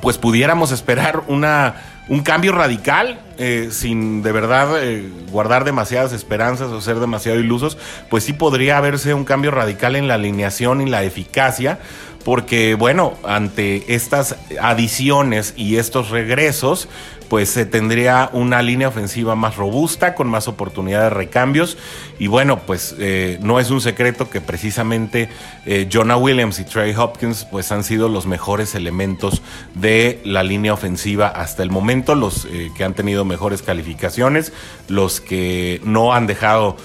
pues 0.00 0.18
pudiéramos 0.18 0.72
esperar 0.72 1.22
una 1.28 1.76
un 2.08 2.22
cambio 2.22 2.52
radical, 2.52 3.20
eh, 3.36 3.68
sin 3.70 4.22
de 4.22 4.32
verdad 4.32 4.82
eh, 4.82 5.10
guardar 5.30 5.64
demasiadas 5.64 6.12
esperanzas 6.12 6.68
o 6.68 6.80
ser 6.80 6.98
demasiado 7.00 7.38
ilusos, 7.38 7.76
pues 8.08 8.24
sí 8.24 8.32
podría 8.32 8.78
haberse 8.78 9.12
un 9.14 9.24
cambio 9.24 9.50
radical 9.50 9.94
en 9.94 10.08
la 10.08 10.14
alineación 10.14 10.80
y 10.80 10.86
la 10.86 11.04
eficacia, 11.04 11.78
porque 12.24 12.74
bueno, 12.74 13.14
ante 13.24 13.94
estas 13.94 14.36
adiciones 14.60 15.52
y 15.56 15.76
estos 15.76 16.08
regresos, 16.08 16.88
pues 17.28 17.50
se 17.50 17.66
tendría 17.66 18.30
una 18.32 18.62
línea 18.62 18.88
ofensiva 18.88 19.34
más 19.34 19.56
robusta, 19.56 20.14
con 20.14 20.28
más 20.28 20.48
oportunidad 20.48 21.02
de 21.02 21.10
recambios. 21.10 21.76
Y 22.18 22.26
bueno, 22.26 22.60
pues 22.60 22.94
eh, 22.98 23.38
no 23.42 23.60
es 23.60 23.70
un 23.70 23.80
secreto 23.80 24.30
que 24.30 24.40
precisamente 24.40 25.28
eh, 25.66 25.88
Jonah 25.92 26.16
Williams 26.16 26.58
y 26.58 26.64
Trey 26.64 26.94
Hopkins 26.94 27.46
pues 27.50 27.70
han 27.70 27.84
sido 27.84 28.08
los 28.08 28.26
mejores 28.26 28.74
elementos 28.74 29.42
de 29.74 30.20
la 30.24 30.42
línea 30.42 30.72
ofensiva 30.72 31.28
hasta 31.28 31.62
el 31.62 31.70
momento, 31.70 32.14
los 32.14 32.46
eh, 32.46 32.70
que 32.76 32.84
han 32.84 32.94
tenido 32.94 33.24
mejores 33.24 33.62
calificaciones, 33.62 34.52
los 34.88 35.20
que 35.20 35.80
no 35.84 36.14
han 36.14 36.26
dejado 36.26 36.76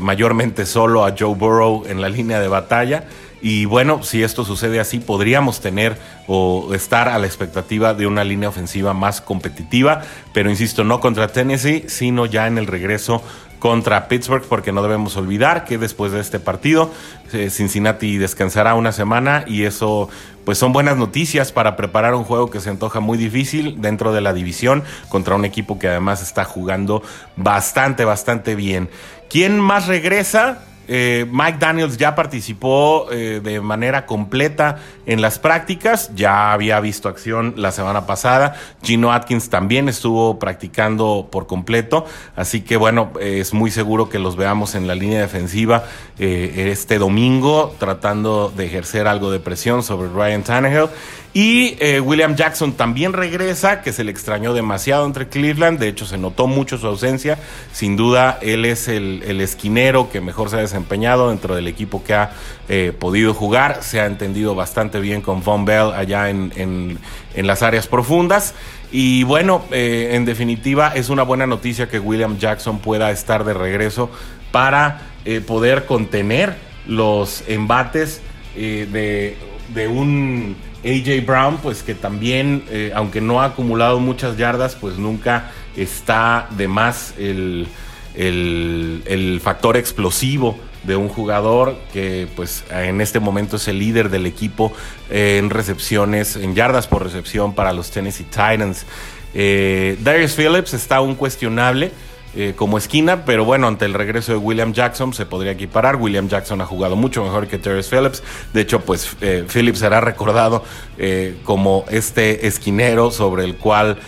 mayormente 0.00 0.66
solo 0.66 1.06
a 1.06 1.14
Joe 1.16 1.36
Burrow 1.36 1.84
en 1.86 2.00
la 2.00 2.08
línea 2.08 2.40
de 2.40 2.48
batalla. 2.48 3.04
Y 3.42 3.64
bueno, 3.64 4.02
si 4.02 4.22
esto 4.22 4.44
sucede 4.44 4.80
así, 4.80 4.98
podríamos 4.98 5.60
tener 5.60 5.96
o 6.26 6.74
estar 6.74 7.08
a 7.08 7.18
la 7.18 7.26
expectativa 7.26 7.94
de 7.94 8.06
una 8.06 8.24
línea 8.24 8.48
ofensiva 8.48 8.92
más 8.92 9.20
competitiva, 9.20 10.02
pero 10.32 10.50
insisto, 10.50 10.84
no 10.84 11.00
contra 11.00 11.28
Tennessee, 11.28 11.84
sino 11.88 12.26
ya 12.26 12.46
en 12.46 12.58
el 12.58 12.66
regreso 12.66 13.22
contra 13.60 14.08
Pittsburgh, 14.08 14.44
porque 14.48 14.72
no 14.72 14.82
debemos 14.82 15.16
olvidar 15.16 15.64
que 15.64 15.78
después 15.78 16.12
de 16.12 16.20
este 16.20 16.40
partido 16.40 16.90
eh, 17.32 17.50
Cincinnati 17.50 18.16
descansará 18.16 18.74
una 18.74 18.90
semana 18.90 19.44
y 19.46 19.64
eso 19.64 20.08
pues 20.44 20.56
son 20.56 20.72
buenas 20.72 20.96
noticias 20.96 21.52
para 21.52 21.76
preparar 21.76 22.14
un 22.14 22.24
juego 22.24 22.50
que 22.50 22.60
se 22.60 22.70
antoja 22.70 23.00
muy 23.00 23.18
difícil 23.18 23.80
dentro 23.80 24.12
de 24.12 24.22
la 24.22 24.32
división 24.32 24.82
contra 25.10 25.36
un 25.36 25.44
equipo 25.44 25.78
que 25.78 25.88
además 25.88 26.22
está 26.22 26.44
jugando 26.44 27.02
bastante, 27.36 28.04
bastante 28.04 28.54
bien. 28.54 28.88
¿Quién 29.28 29.60
más 29.60 29.86
regresa? 29.86 30.64
Eh, 30.92 31.24
Mike 31.30 31.58
Daniels 31.60 31.98
ya 31.98 32.16
participó 32.16 33.06
eh, 33.12 33.40
de 33.40 33.60
manera 33.60 34.06
completa 34.06 34.78
en 35.06 35.22
las 35.22 35.38
prácticas, 35.38 36.10
ya 36.16 36.52
había 36.52 36.80
visto 36.80 37.08
acción 37.08 37.54
la 37.56 37.70
semana 37.70 38.06
pasada. 38.06 38.56
Gino 38.82 39.12
Atkins 39.12 39.50
también 39.50 39.88
estuvo 39.88 40.40
practicando 40.40 41.28
por 41.30 41.46
completo, 41.46 42.06
así 42.34 42.62
que 42.62 42.76
bueno, 42.76 43.12
es 43.20 43.54
muy 43.54 43.70
seguro 43.70 44.08
que 44.08 44.18
los 44.18 44.34
veamos 44.34 44.74
en 44.74 44.88
la 44.88 44.96
línea 44.96 45.20
defensiva 45.20 45.84
eh, 46.18 46.70
este 46.70 46.98
domingo, 46.98 47.74
tratando 47.78 48.52
de 48.54 48.66
ejercer 48.66 49.06
algo 49.06 49.30
de 49.30 49.40
presión 49.40 49.82
sobre 49.82 50.08
Ryan 50.10 50.42
Tannehill. 50.42 50.88
Y 51.32 51.76
eh, 51.78 52.00
William 52.00 52.34
Jackson 52.34 52.72
también 52.72 53.12
regresa, 53.12 53.82
que 53.82 53.92
se 53.92 54.02
le 54.02 54.10
extrañó 54.10 54.52
demasiado 54.52 55.06
entre 55.06 55.28
Cleveland, 55.28 55.78
de 55.78 55.86
hecho 55.86 56.04
se 56.04 56.18
notó 56.18 56.48
mucho 56.48 56.76
su 56.76 56.88
ausencia, 56.88 57.38
sin 57.72 57.96
duda 57.96 58.38
él 58.42 58.64
es 58.64 58.88
el, 58.88 59.40
esquinero 59.40 60.10
que 60.10 60.20
mejor 60.20 60.50
se 60.50 60.56
ha 60.56 60.58
desempeñado 60.58 60.79
dentro 60.88 61.54
del 61.54 61.68
equipo 61.68 62.02
que 62.04 62.14
ha 62.14 62.30
eh, 62.68 62.92
podido 62.98 63.34
jugar, 63.34 63.82
se 63.82 64.00
ha 64.00 64.06
entendido 64.06 64.54
bastante 64.54 65.00
bien 65.00 65.20
con 65.22 65.42
Von 65.42 65.64
Bell 65.64 65.92
allá 65.94 66.30
en, 66.30 66.98
las 67.34 67.62
áreas 67.62 67.86
profundas. 67.86 68.54
Y 68.92 69.22
bueno, 69.24 69.62
eh, 69.70 70.10
en 70.12 70.24
definitiva 70.24 70.92
es 70.94 71.08
una 71.10 71.22
buena 71.22 71.46
noticia 71.46 71.88
que 71.88 71.98
William 71.98 72.38
Jackson 72.38 72.80
pueda 72.80 73.10
estar 73.10 73.44
de 73.44 73.54
regreso 73.54 74.10
para 74.52 75.02
poder 75.46 75.84
contener 75.84 76.56
los 76.86 77.44
embates 77.46 78.22
de, 78.54 79.36
de 79.74 79.88
un 79.88 80.56
AJ 80.84 81.26
Brown, 81.26 81.58
pues 81.58 81.82
que 81.82 81.94
también, 81.94 82.64
eh, 82.70 82.92
aunque 82.94 83.20
no 83.20 83.40
ha 83.40 83.46
acumulado 83.46 84.00
muchas 84.00 84.36
yardas, 84.36 84.76
pues 84.76 84.96
nunca 84.96 85.50
está 85.76 86.48
de 86.56 86.68
más 86.68 87.14
el, 87.18 87.68
factor 89.42 89.76
explosivo 89.76 90.58
de 90.84 90.96
un 90.96 91.08
jugador 91.08 91.76
que 91.92 92.28
pues 92.36 92.64
en 92.70 93.00
este 93.00 93.20
momento 93.20 93.56
es 93.56 93.68
el 93.68 93.78
líder 93.78 94.08
del 94.10 94.26
equipo 94.26 94.72
en 95.10 95.50
recepciones, 95.50 96.36
en 96.36 96.54
yardas 96.54 96.86
por 96.86 97.02
recepción 97.02 97.54
para 97.54 97.72
los 97.72 97.90
Tennessee 97.90 98.24
Titans. 98.24 98.86
Eh, 99.34 99.96
Darius 100.00 100.34
Phillips 100.34 100.74
está 100.74 100.96
aún 100.96 101.14
cuestionable. 101.14 101.92
Eh, 102.32 102.52
como 102.54 102.78
esquina, 102.78 103.24
pero 103.24 103.44
bueno, 103.44 103.66
ante 103.66 103.86
el 103.86 103.92
regreso 103.92 104.30
de 104.30 104.38
William 104.38 104.72
Jackson 104.72 105.12
se 105.12 105.26
podría 105.26 105.50
equiparar. 105.50 105.96
William 105.96 106.28
Jackson 106.28 106.60
ha 106.60 106.66
jugado 106.66 106.94
mucho 106.94 107.24
mejor 107.24 107.48
que 107.48 107.58
Terrence 107.58 107.90
Phillips. 107.90 108.22
De 108.52 108.60
hecho, 108.60 108.80
pues 108.82 109.16
eh, 109.20 109.44
Phillips 109.52 109.80
será 109.80 110.00
recordado 110.00 110.62
eh, 110.96 111.38
como 111.42 111.84
este 111.90 112.46
esquinero 112.46 113.10
sobre 113.10 113.44
el 113.44 113.56
cual 113.56 113.98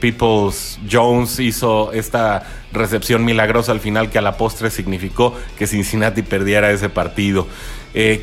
Peoples 0.00 0.80
Jones 0.90 1.38
hizo 1.38 1.92
esta 1.92 2.42
recepción 2.72 3.24
milagrosa 3.24 3.72
al 3.72 3.80
final 3.80 4.10
que 4.10 4.18
a 4.18 4.22
la 4.22 4.36
postre 4.36 4.70
significó 4.70 5.34
que 5.58 5.66
Cincinnati 5.66 6.22
perdiera 6.22 6.70
ese 6.70 6.88
partido. 6.88 7.46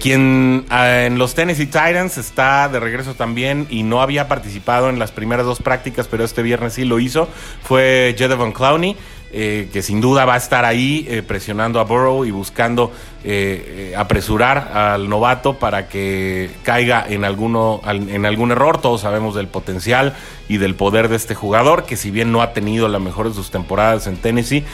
quien 0.01 0.65
ah, 0.69 1.03
en 1.05 1.17
los 1.17 1.33
Tennessee 1.33 1.65
Titans 1.65 2.17
está 2.17 2.69
de 2.69 2.79
regreso 2.79 3.15
también 3.15 3.67
y 3.69 3.83
no 3.83 4.01
había 4.01 4.27
participado 4.27 4.89
en 4.89 4.99
las 4.99 5.11
primeras 5.11 5.45
dos 5.45 5.61
prácticas, 5.61 6.07
pero 6.07 6.23
este 6.23 6.43
viernes 6.43 6.73
sí 6.73 6.85
lo 6.85 6.99
hizo, 6.99 7.27
fue 7.63 8.15
Jedevon 8.17 8.51
Clowney. 8.51 8.95
Eh, 9.35 9.69
que 9.73 9.81
sin 9.81 9.99
duda 9.99 10.25
va 10.25 10.35
a 10.35 10.37
estar 10.37 10.63
ahí 10.63 11.07
eh, 11.09 11.23
presionando 11.23 11.79
a 11.79 11.85
Burrow 11.85 12.23
y 12.23 12.29
buscando 12.29 12.91
eh, 13.23 13.91
apresurar 13.97 14.77
al 14.77 15.09
novato 15.09 15.55
para 15.55 15.87
que 15.87 16.51
caiga 16.61 17.03
en, 17.09 17.25
alguno, 17.25 17.81
en 17.87 18.27
algún 18.27 18.51
error. 18.51 18.79
Todos 18.79 19.01
sabemos 19.01 19.33
del 19.33 19.47
potencial 19.47 20.13
y 20.47 20.57
del 20.57 20.75
poder 20.75 21.07
de 21.07 21.15
este 21.15 21.33
jugador, 21.33 21.85
que 21.85 21.97
si 21.97 22.11
bien 22.11 22.31
no 22.31 22.43
ha 22.43 22.53
tenido 22.53 22.87
la 22.89 22.99
mejor 22.99 23.27
de 23.27 23.33
sus 23.33 23.49
temporadas 23.49 24.05
en 24.05 24.17
Tennessee, 24.17 24.65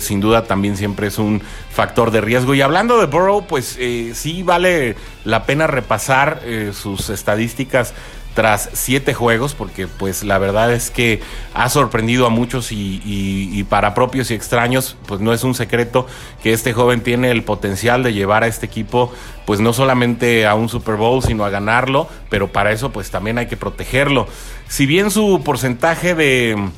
sin 0.00 0.20
duda 0.20 0.44
también 0.44 0.78
siempre 0.78 1.08
es 1.08 1.18
un 1.18 1.42
factor 1.70 2.10
de 2.10 2.22
riesgo. 2.22 2.54
Y 2.54 2.62
hablando 2.62 2.98
de 3.00 3.06
Burrow, 3.06 3.46
pues 3.46 3.78
sí 4.14 4.42
vale 4.42 4.94
la 5.24 5.44
pena 5.44 5.66
repasar 5.66 6.40
sus 6.72 7.10
estadísticas 7.10 7.92
tras 8.38 8.70
siete 8.72 9.14
juegos, 9.14 9.54
porque 9.54 9.88
pues 9.88 10.22
la 10.22 10.38
verdad 10.38 10.72
es 10.72 10.92
que 10.92 11.20
ha 11.54 11.68
sorprendido 11.68 12.24
a 12.24 12.28
muchos 12.30 12.68
y, 12.70 13.66
para 13.68 13.94
propios 13.94 14.30
y 14.30 14.34
extraños, 14.34 14.96
pues 15.06 15.20
no 15.20 15.32
es 15.32 15.42
un 15.42 15.56
secreto 15.56 16.06
que 16.40 16.52
este 16.52 16.72
joven 16.72 17.00
tiene 17.00 17.32
el 17.32 17.42
potencial 17.42 18.04
de 18.04 18.12
llevar 18.12 18.44
a 18.44 18.46
este 18.46 18.66
equipo 18.66 19.12
pues 19.44 19.58
no 19.58 19.72
solamente 19.72 20.46
a 20.46 20.54
un 20.54 20.68
Super 20.68 20.94
Bowl, 20.94 21.20
sino 21.20 21.44
a 21.44 21.50
ganarlo, 21.50 22.06
pero 22.28 22.46
para 22.46 22.70
eso 22.70 22.92
pues 22.92 23.10
también 23.10 23.38
hay 23.38 23.48
que 23.48 23.56
protegerlo. 23.56 24.28
Si 24.68 24.86
bien 24.86 25.10
su 25.10 25.42
porcentaje 25.44 26.14
de 26.14 26.70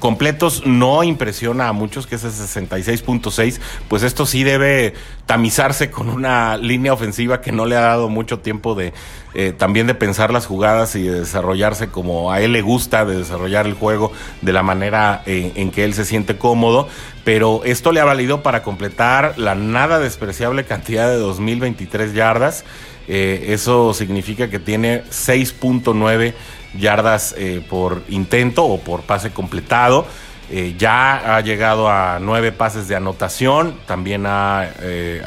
completos 0.00 0.66
no 0.66 1.04
impresiona 1.04 1.68
a 1.68 1.72
muchos, 1.72 2.06
que 2.06 2.16
es 2.16 2.24
el 2.24 2.32
66.6, 2.32 3.60
pues 3.88 4.02
esto 4.02 4.26
sí 4.26 4.42
debe 4.42 4.94
tamizarse 5.26 5.90
con 5.90 6.08
una 6.08 6.56
línea 6.56 6.92
ofensiva 6.92 7.40
que 7.40 7.52
no 7.52 7.66
le 7.66 7.76
ha 7.76 7.82
dado 7.82 8.08
mucho 8.08 8.40
tiempo 8.40 8.74
de 8.74 8.92
eh, 9.32 9.52
también 9.56 9.86
de 9.86 9.94
pensar 9.94 10.32
las 10.32 10.46
jugadas 10.46 10.96
y 10.96 11.04
de 11.04 11.20
desarrollarse 11.20 11.88
como 11.88 12.32
a 12.32 12.40
él 12.40 12.52
le 12.52 12.62
gusta, 12.62 13.04
de 13.04 13.18
desarrollar 13.18 13.66
el 13.66 13.74
juego 13.74 14.10
de 14.42 14.52
la 14.52 14.64
manera 14.64 15.22
eh, 15.26 15.52
en 15.54 15.70
que 15.70 15.84
él 15.84 15.94
se 15.94 16.04
siente 16.04 16.36
cómodo, 16.36 16.88
pero 17.22 17.62
esto 17.64 17.92
le 17.92 18.00
ha 18.00 18.04
valido 18.04 18.42
para 18.42 18.64
completar 18.64 19.38
la 19.38 19.54
nada 19.54 20.00
despreciable 20.00 20.64
cantidad 20.64 21.08
de 21.08 21.16
2023 21.16 22.12
yardas. 22.14 22.64
Eh, 23.06 23.52
eso 23.52 23.94
significa 23.94 24.50
que 24.50 24.58
tiene 24.58 25.04
6.9 25.04 26.34
yardas 26.78 27.34
eh, 27.36 27.62
por 27.68 28.02
intento 28.08 28.64
o 28.64 28.80
por 28.80 29.02
pase 29.02 29.30
completado. 29.30 30.06
Eh, 30.50 30.74
ya 30.76 31.36
ha 31.36 31.40
llegado 31.42 31.88
a 31.88 32.18
nueve 32.20 32.50
pases 32.50 32.88
de 32.88 32.96
anotación, 32.96 33.76
también 33.86 34.24
ha, 34.26 34.68
eh, 34.80 35.22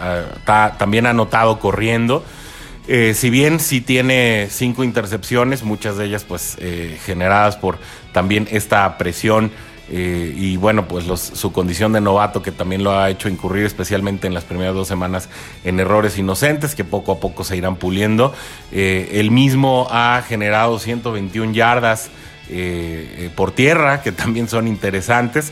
también 0.77 1.05
ha 1.05 1.11
anotado 1.11 1.59
corriendo. 1.59 2.23
si 2.85 3.29
bien 3.29 3.61
sí 3.61 3.79
tiene 3.79 4.47
cinco 4.49 4.83
intercepciones, 4.83 5.63
muchas 5.63 5.95
de 5.97 6.05
ellas 6.05 6.25
pues 6.25 6.57
generadas 7.05 7.55
por 7.55 7.77
también 8.11 8.49
esta 8.51 8.97
presión 8.97 9.51
eh, 9.89 10.33
y 10.35 10.55
bueno, 10.57 10.87
pues 10.87 11.05
su 11.05 11.51
condición 11.51 11.93
de 11.93 12.01
novato 12.01 12.41
que 12.41 12.51
también 12.51 12.83
lo 12.83 12.97
ha 12.97 13.09
hecho 13.09 13.27
incurrir 13.27 13.65
especialmente 13.65 14.27
en 14.27 14.33
las 14.33 14.45
primeras 14.45 14.73
dos 14.73 14.87
semanas 14.87 15.27
en 15.65 15.79
errores 15.79 16.17
inocentes 16.17 16.73
que 16.73 16.85
poco 16.85 17.11
a 17.11 17.19
poco 17.19 17.43
se 17.43 17.57
irán 17.57 17.75
puliendo. 17.75 18.33
Eh, 18.71 19.09
él 19.13 19.31
mismo 19.31 19.87
ha 19.91 20.23
generado 20.27 20.79
121 20.79 21.51
yardas 21.53 22.09
eh, 22.49 23.29
por 23.35 23.51
tierra, 23.51 24.01
que 24.01 24.11
también 24.11 24.47
son 24.47 24.67
interesantes. 24.67 25.51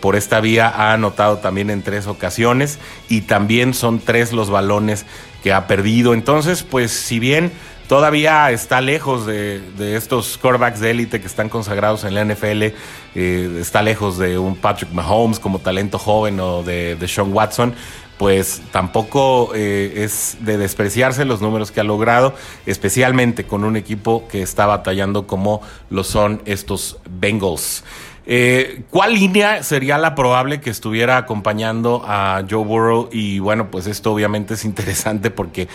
por 0.00 0.16
esta 0.16 0.40
vía 0.40 0.68
ha 0.68 0.92
anotado 0.92 1.38
también 1.38 1.70
en 1.70 1.82
tres 1.82 2.08
ocasiones 2.08 2.78
y 3.08 3.22
también 3.22 3.72
son 3.72 4.00
tres 4.00 4.32
los 4.32 4.50
balones 4.50 5.06
que 5.44 5.52
ha 5.52 5.66
perdido. 5.68 6.12
Entonces, 6.12 6.64
pues 6.64 6.90
si 6.90 7.18
bien 7.18 7.52
todavía 7.90 8.52
está 8.52 8.80
lejos 8.80 9.26
de, 9.26 9.96
estos 9.96 10.38
quarterbacks 10.38 10.78
de 10.78 10.92
élite 10.92 11.20
que 11.20 11.26
están 11.26 11.48
consagrados 11.48 12.04
en 12.04 12.14
la 12.14 12.24
NFL, 12.24 12.66
está 13.16 13.82
lejos 13.82 14.16
de 14.16 14.38
un 14.38 14.54
Patrick 14.54 14.92
Mahomes 14.92 15.40
como 15.40 15.58
talento 15.58 15.98
joven 15.98 16.38
o 16.38 16.62
de, 16.62 16.94
de 16.94 17.08
Sean 17.08 17.32
Watson, 17.32 17.74
pues 18.16 18.62
tampoco 18.70 19.50
eh, 19.56 20.04
es 20.04 20.36
de 20.38 20.56
despreciarse 20.56 21.24
los 21.24 21.40
números 21.40 21.72
que 21.72 21.80
ha 21.80 21.84
logrado, 21.84 22.32
especialmente 22.64 23.42
con 23.42 23.64
un 23.64 23.74
equipo 23.76 24.28
que 24.28 24.40
está 24.40 24.66
batallando 24.66 25.26
como 25.26 25.60
lo 25.90 26.04
son 26.04 26.42
estos 26.44 26.98
Bengals. 27.10 27.82
Eh, 28.32 28.82
¿Cuál 28.90 29.14
línea 29.14 29.64
sería 29.64 29.98
la 29.98 30.14
probable 30.14 30.60
que 30.60 30.70
estuviera 30.70 31.16
acompañando 31.16 32.04
a 32.06 32.44
Joe 32.48 32.64
Burrow? 32.64 33.08
Y 33.10 33.40
bueno, 33.40 33.72
pues 33.72 33.88
esto 33.88 34.12
obviamente 34.12 34.54
es 34.54 34.64
interesante 34.64 35.32
porque 35.32 35.66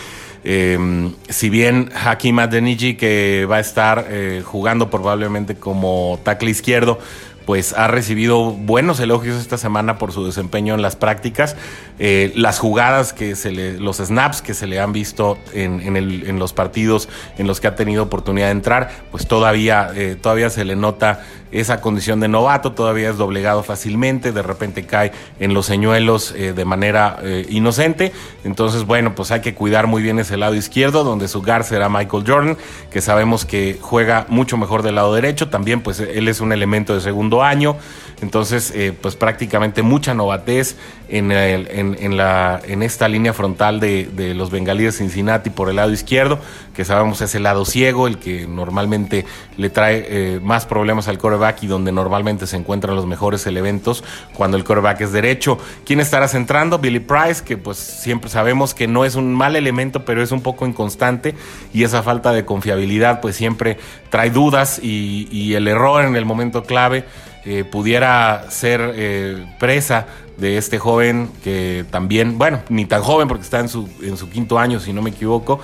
eh, 0.46 1.12
si 1.28 1.50
bien 1.50 1.90
Hakim 1.94 2.40
Adeniji, 2.40 2.96
que 2.96 3.46
va 3.50 3.58
a 3.58 3.60
estar 3.60 4.08
jugando 4.44 4.90
probablemente 4.90 5.56
como 5.56 6.20
tackle 6.24 6.52
izquierdo, 6.52 7.00
pues 7.46 7.74
ha 7.74 7.88
recibido 7.88 8.52
buenos 8.52 9.00
elogios 9.00 9.40
esta 9.40 9.58
semana 9.58 9.98
por 9.98 10.12
su 10.12 10.26
desempeño 10.26 10.74
en 10.74 10.82
las 10.82 10.96
prácticas. 10.96 11.56
Eh, 12.00 12.34
las 12.36 12.60
jugadas 12.60 13.14
que 13.14 13.36
se 13.36 13.52
le, 13.52 13.80
los 13.80 13.98
snaps 13.98 14.42
que 14.42 14.54
se 14.54 14.68
le 14.68 14.80
han 14.80 14.92
visto 14.92 15.38
en, 15.54 15.96
en, 15.96 16.40
los 16.40 16.52
partidos 16.52 17.08
en 17.38 17.48
los 17.48 17.62
que 17.62 17.68
ha 17.68 17.76
tenido 17.76 18.04
oportunidad 18.04 18.48
de 18.48 18.52
entrar, 18.52 18.90
pues 19.12 19.28
todavía, 19.28 19.90
eh, 19.96 20.18
todavía 20.20 20.50
se 20.50 20.66
le 20.66 20.76
nota 20.76 21.24
esa 21.52 21.80
condición 21.80 22.20
de 22.20 22.28
novato, 22.28 22.74
todavía 22.74 23.10
es 23.10 23.18
doblegado 23.18 23.64
fácilmente, 23.64 24.34
de 24.34 24.42
repente 24.42 24.86
cae 24.86 25.14
en 25.40 25.54
los 25.54 25.66
señuelos 25.68 26.34
eh, 26.36 26.52
de 26.52 26.66
manera 26.66 27.18
inocente. 27.48 28.12
Entonces, 28.44 28.84
bueno, 28.86 29.16
pues 29.16 29.32
hay 29.32 29.40
que 29.40 29.54
cuidar 29.54 29.88
muy 29.88 30.02
bien 30.02 30.20
ese 30.20 30.36
lado 30.36 30.56
izquierdo, 30.56 31.06
donde 31.06 31.30
su 31.30 31.42
gar 31.42 31.64
será 31.64 31.88
Michael 31.88 32.24
Jordan, 32.28 32.58
que 32.92 33.00
sabemos 33.00 33.46
que 33.46 33.78
juega 33.80 34.26
mucho 34.28 34.58
mejor 34.58 34.84
del 34.84 34.96
lado 34.96 35.14
derecho. 35.14 35.48
También, 35.48 35.82
pues 35.82 36.02
él 36.02 36.28
es 36.28 36.42
un 36.42 36.52
elemento 36.52 36.94
de 36.94 37.00
segundo 37.00 37.35
año. 37.44 37.78
Entonces, 38.22 38.74
pues 39.02 39.16
prácticamente 39.16 39.82
mucha 39.82 40.14
novatez 40.14 40.78
en, 41.08 42.18
la, 42.18 42.60
en 42.64 42.84
esta 42.84 43.08
línea 43.08 43.34
frontal 43.34 43.80
de, 43.80 44.34
los 44.36 44.50
bengalíes 44.50 44.98
Cincinnati 44.98 45.50
por 45.50 45.70
el 45.70 45.78
lado 45.78 45.92
izquierdo, 45.92 46.40
que 46.74 46.86
sabemos 46.86 47.22
es 47.22 47.36
el 47.36 47.44
lado 47.44 47.66
ciego, 47.66 48.08
el 48.08 48.18
que 48.18 48.48
normalmente 48.48 49.26
le 49.58 49.70
trae 49.70 50.06
eh, 50.08 50.40
más 50.42 50.66
problemas 50.66 51.08
al 51.08 51.18
coreback 51.18 51.64
y 51.64 51.68
donde 51.68 51.92
normalmente 51.92 52.48
se 52.48 52.58
encuentran 52.58 52.96
los 52.96 53.06
mejores 53.06 53.46
elementos 53.48 54.04
cuando 54.34 54.58
el 54.58 54.64
coreback 54.64 55.02
es 55.02 55.12
derecho. 55.12 55.58
¿Quién 55.86 56.00
estará 56.00 56.28
centrando? 56.28 56.80
Billy 56.80 57.00
Price, 57.00 57.44
que 57.44 57.58
pues 57.58 57.78
siempre 57.78 58.30
sabemos 58.30 58.74
que 58.74 58.88
no 58.88 59.06
es 59.06 59.16
un 59.16 59.34
mal 59.34 59.56
elemento, 59.56 60.06
pero 60.06 60.22
es 60.22 60.32
un 60.32 60.42
poco 60.42 60.66
inconstante 60.66 61.36
y 61.74 61.84
esa 61.84 62.04
falta 62.04 62.32
de 62.32 62.46
confiabilidad 62.46 63.22
pues 63.22 63.36
siempre 63.36 63.78
trae 64.10 64.30
dudas 64.30 64.80
y, 64.82 65.28
y 65.32 65.54
el 65.54 65.68
error 65.68 66.04
en 66.04 66.16
el 66.16 66.26
momento 66.26 66.64
clave 66.64 67.06
eh, 67.48 67.64
pudiera 67.64 68.50
ser 68.50 68.94
eh, 68.96 69.46
presa 69.60 70.08
de 70.38 70.58
este 70.58 70.80
joven 70.80 71.30
que 71.44 71.86
también, 71.92 72.38
bueno, 72.38 72.62
ni 72.70 72.86
tan 72.86 73.02
joven 73.02 73.28
porque 73.28 73.44
está 73.44 73.60
en 73.60 73.70
su, 73.70 73.90
en 74.02 74.18
su 74.18 74.30
quinto 74.30 74.60
año, 74.60 74.80
si 74.80 74.94
no 74.94 75.02
me 75.02 75.12
equivoco, 75.12 75.60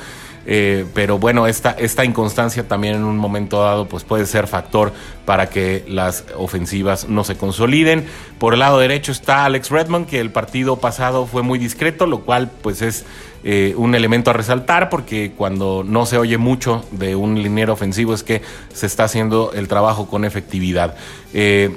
eh, 0.46 0.86
pero 0.94 1.20
bueno, 1.20 1.46
esta, 1.46 1.72
esta 1.72 2.04
inconstancia 2.04 2.68
también 2.68 2.96
en 2.96 3.04
un 3.04 3.18
momento 3.18 3.62
dado 3.62 3.88
pues 3.88 4.04
puede 4.04 4.26
ser 4.26 4.48
factor 4.48 4.92
para 5.26 5.50
que 5.50 5.86
las 5.88 6.26
ofensivas 6.36 7.08
no 7.08 7.24
se 7.24 7.36
consoliden. 7.36 8.06
Por 8.40 8.54
el 8.54 8.60
lado 8.60 8.80
derecho 8.80 9.12
está 9.12 9.46
Alex 9.46 9.70
Redmond, 9.70 10.08
que 10.08 10.20
el 10.20 10.32
partido 10.32 10.78
pasado 10.78 11.28
fue 11.28 11.44
muy 11.44 11.60
discreto, 11.60 12.08
lo 12.08 12.22
cual 12.22 12.50
pues 12.62 12.82
es 12.82 13.06
eh, 13.44 13.74
un 13.78 13.94
elemento 13.96 14.32
a 14.32 14.34
resaltar 14.34 14.90
porque 14.90 15.32
cuando 15.36 15.84
no 15.86 16.06
se 16.06 16.18
oye 16.18 16.38
mucho 16.38 16.86
de 16.92 17.16
un 17.16 17.42
liniero 17.42 17.74
ofensivo 17.74 18.14
es 18.14 18.24
que 18.24 18.42
se 18.74 18.86
está 18.88 19.04
haciendo 19.04 19.52
el 19.54 19.68
trabajo 19.68 20.08
con 20.08 20.26
efectividad. 20.26 20.96
Eh, 21.34 21.76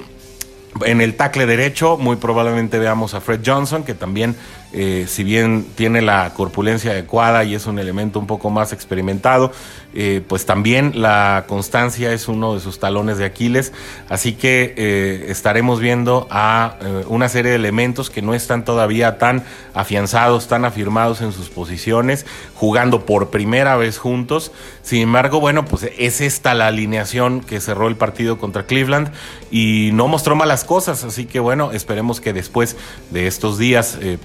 en 0.83 1.01
el 1.01 1.15
tackle 1.15 1.45
derecho, 1.45 1.97
muy 1.97 2.17
probablemente 2.17 2.79
veamos 2.79 3.13
a 3.13 3.21
Fred 3.21 3.41
Johnson, 3.45 3.83
que 3.83 3.93
también, 3.93 4.35
eh, 4.77 5.05
si 5.07 5.23
bien 5.23 5.65
tiene 5.75 6.01
la 6.01 6.33
corpulencia 6.33 6.91
adecuada 6.91 7.45
y 7.45 7.55
es 7.55 7.65
un 7.65 7.79
elemento 7.79 8.19
un 8.19 8.27
poco 8.27 8.49
más 8.49 8.73
experimentado, 8.73 9.53
eh, 9.93 10.21
pues 10.27 10.45
también 10.45 10.91
la 11.01 11.45
constancia 11.47 12.11
es 12.11 12.27
uno 12.27 12.53
de 12.53 12.59
sus 12.59 12.77
talones 12.77 13.17
de 13.17 13.23
Aquiles. 13.23 13.71
Así 14.09 14.33
que 14.33 14.73
eh, 14.75 15.27
estaremos 15.29 15.79
viendo 15.79 16.27
a 16.29 16.77
una 17.07 17.29
serie 17.29 17.51
de 17.51 17.55
elementos 17.55 18.09
que 18.09 18.21
no 18.21 18.33
están 18.33 18.65
todavía 18.65 19.17
tan 19.17 19.43
afianzados, 19.73 20.49
tan 20.49 20.65
afirmados 20.65 21.21
en 21.21 21.31
sus 21.31 21.49
posiciones, 21.49 22.25
jugando 22.53 23.05
por 23.05 23.29
primera 23.29 23.77
vez 23.77 23.97
juntos. 23.97 24.51
Sin 24.81 25.01
embargo, 25.01 25.39
bueno, 25.39 25.63
pues 25.63 25.89
es 25.97 26.19
esta 26.19 26.53
la 26.53 26.67
alineación 26.67 27.39
que 27.39 27.61
cerró 27.61 27.87
el 27.87 27.95
partido 27.95 28.37
contra 28.37 28.65
Cleveland 28.65 29.11
y 29.49 29.91
no 29.93 30.09
mostró 30.09 30.35
malas 30.35 30.65
cosas. 30.65 31.05
Así 31.05 31.25
que 31.25 31.39
bueno, 31.39 31.71
esperemos 31.71 32.19
que 32.19 32.33
después 32.33 32.75
de 33.11 33.27
estos 33.27 33.57
días 33.57 33.97
eh, 34.01 34.17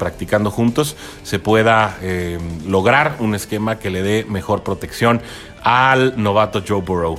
juntos 0.49 0.97
se 1.23 1.39
pueda 1.39 1.99
eh, 2.01 2.39
lograr 2.67 3.17
un 3.19 3.35
esquema 3.35 3.79
que 3.79 3.91
le 3.91 4.03
dé 4.03 4.25
mejor 4.29 4.63
protección 4.63 5.21
al 5.63 6.15
novato 6.23 6.63
Joe 6.67 6.81
Burrow. 6.81 7.19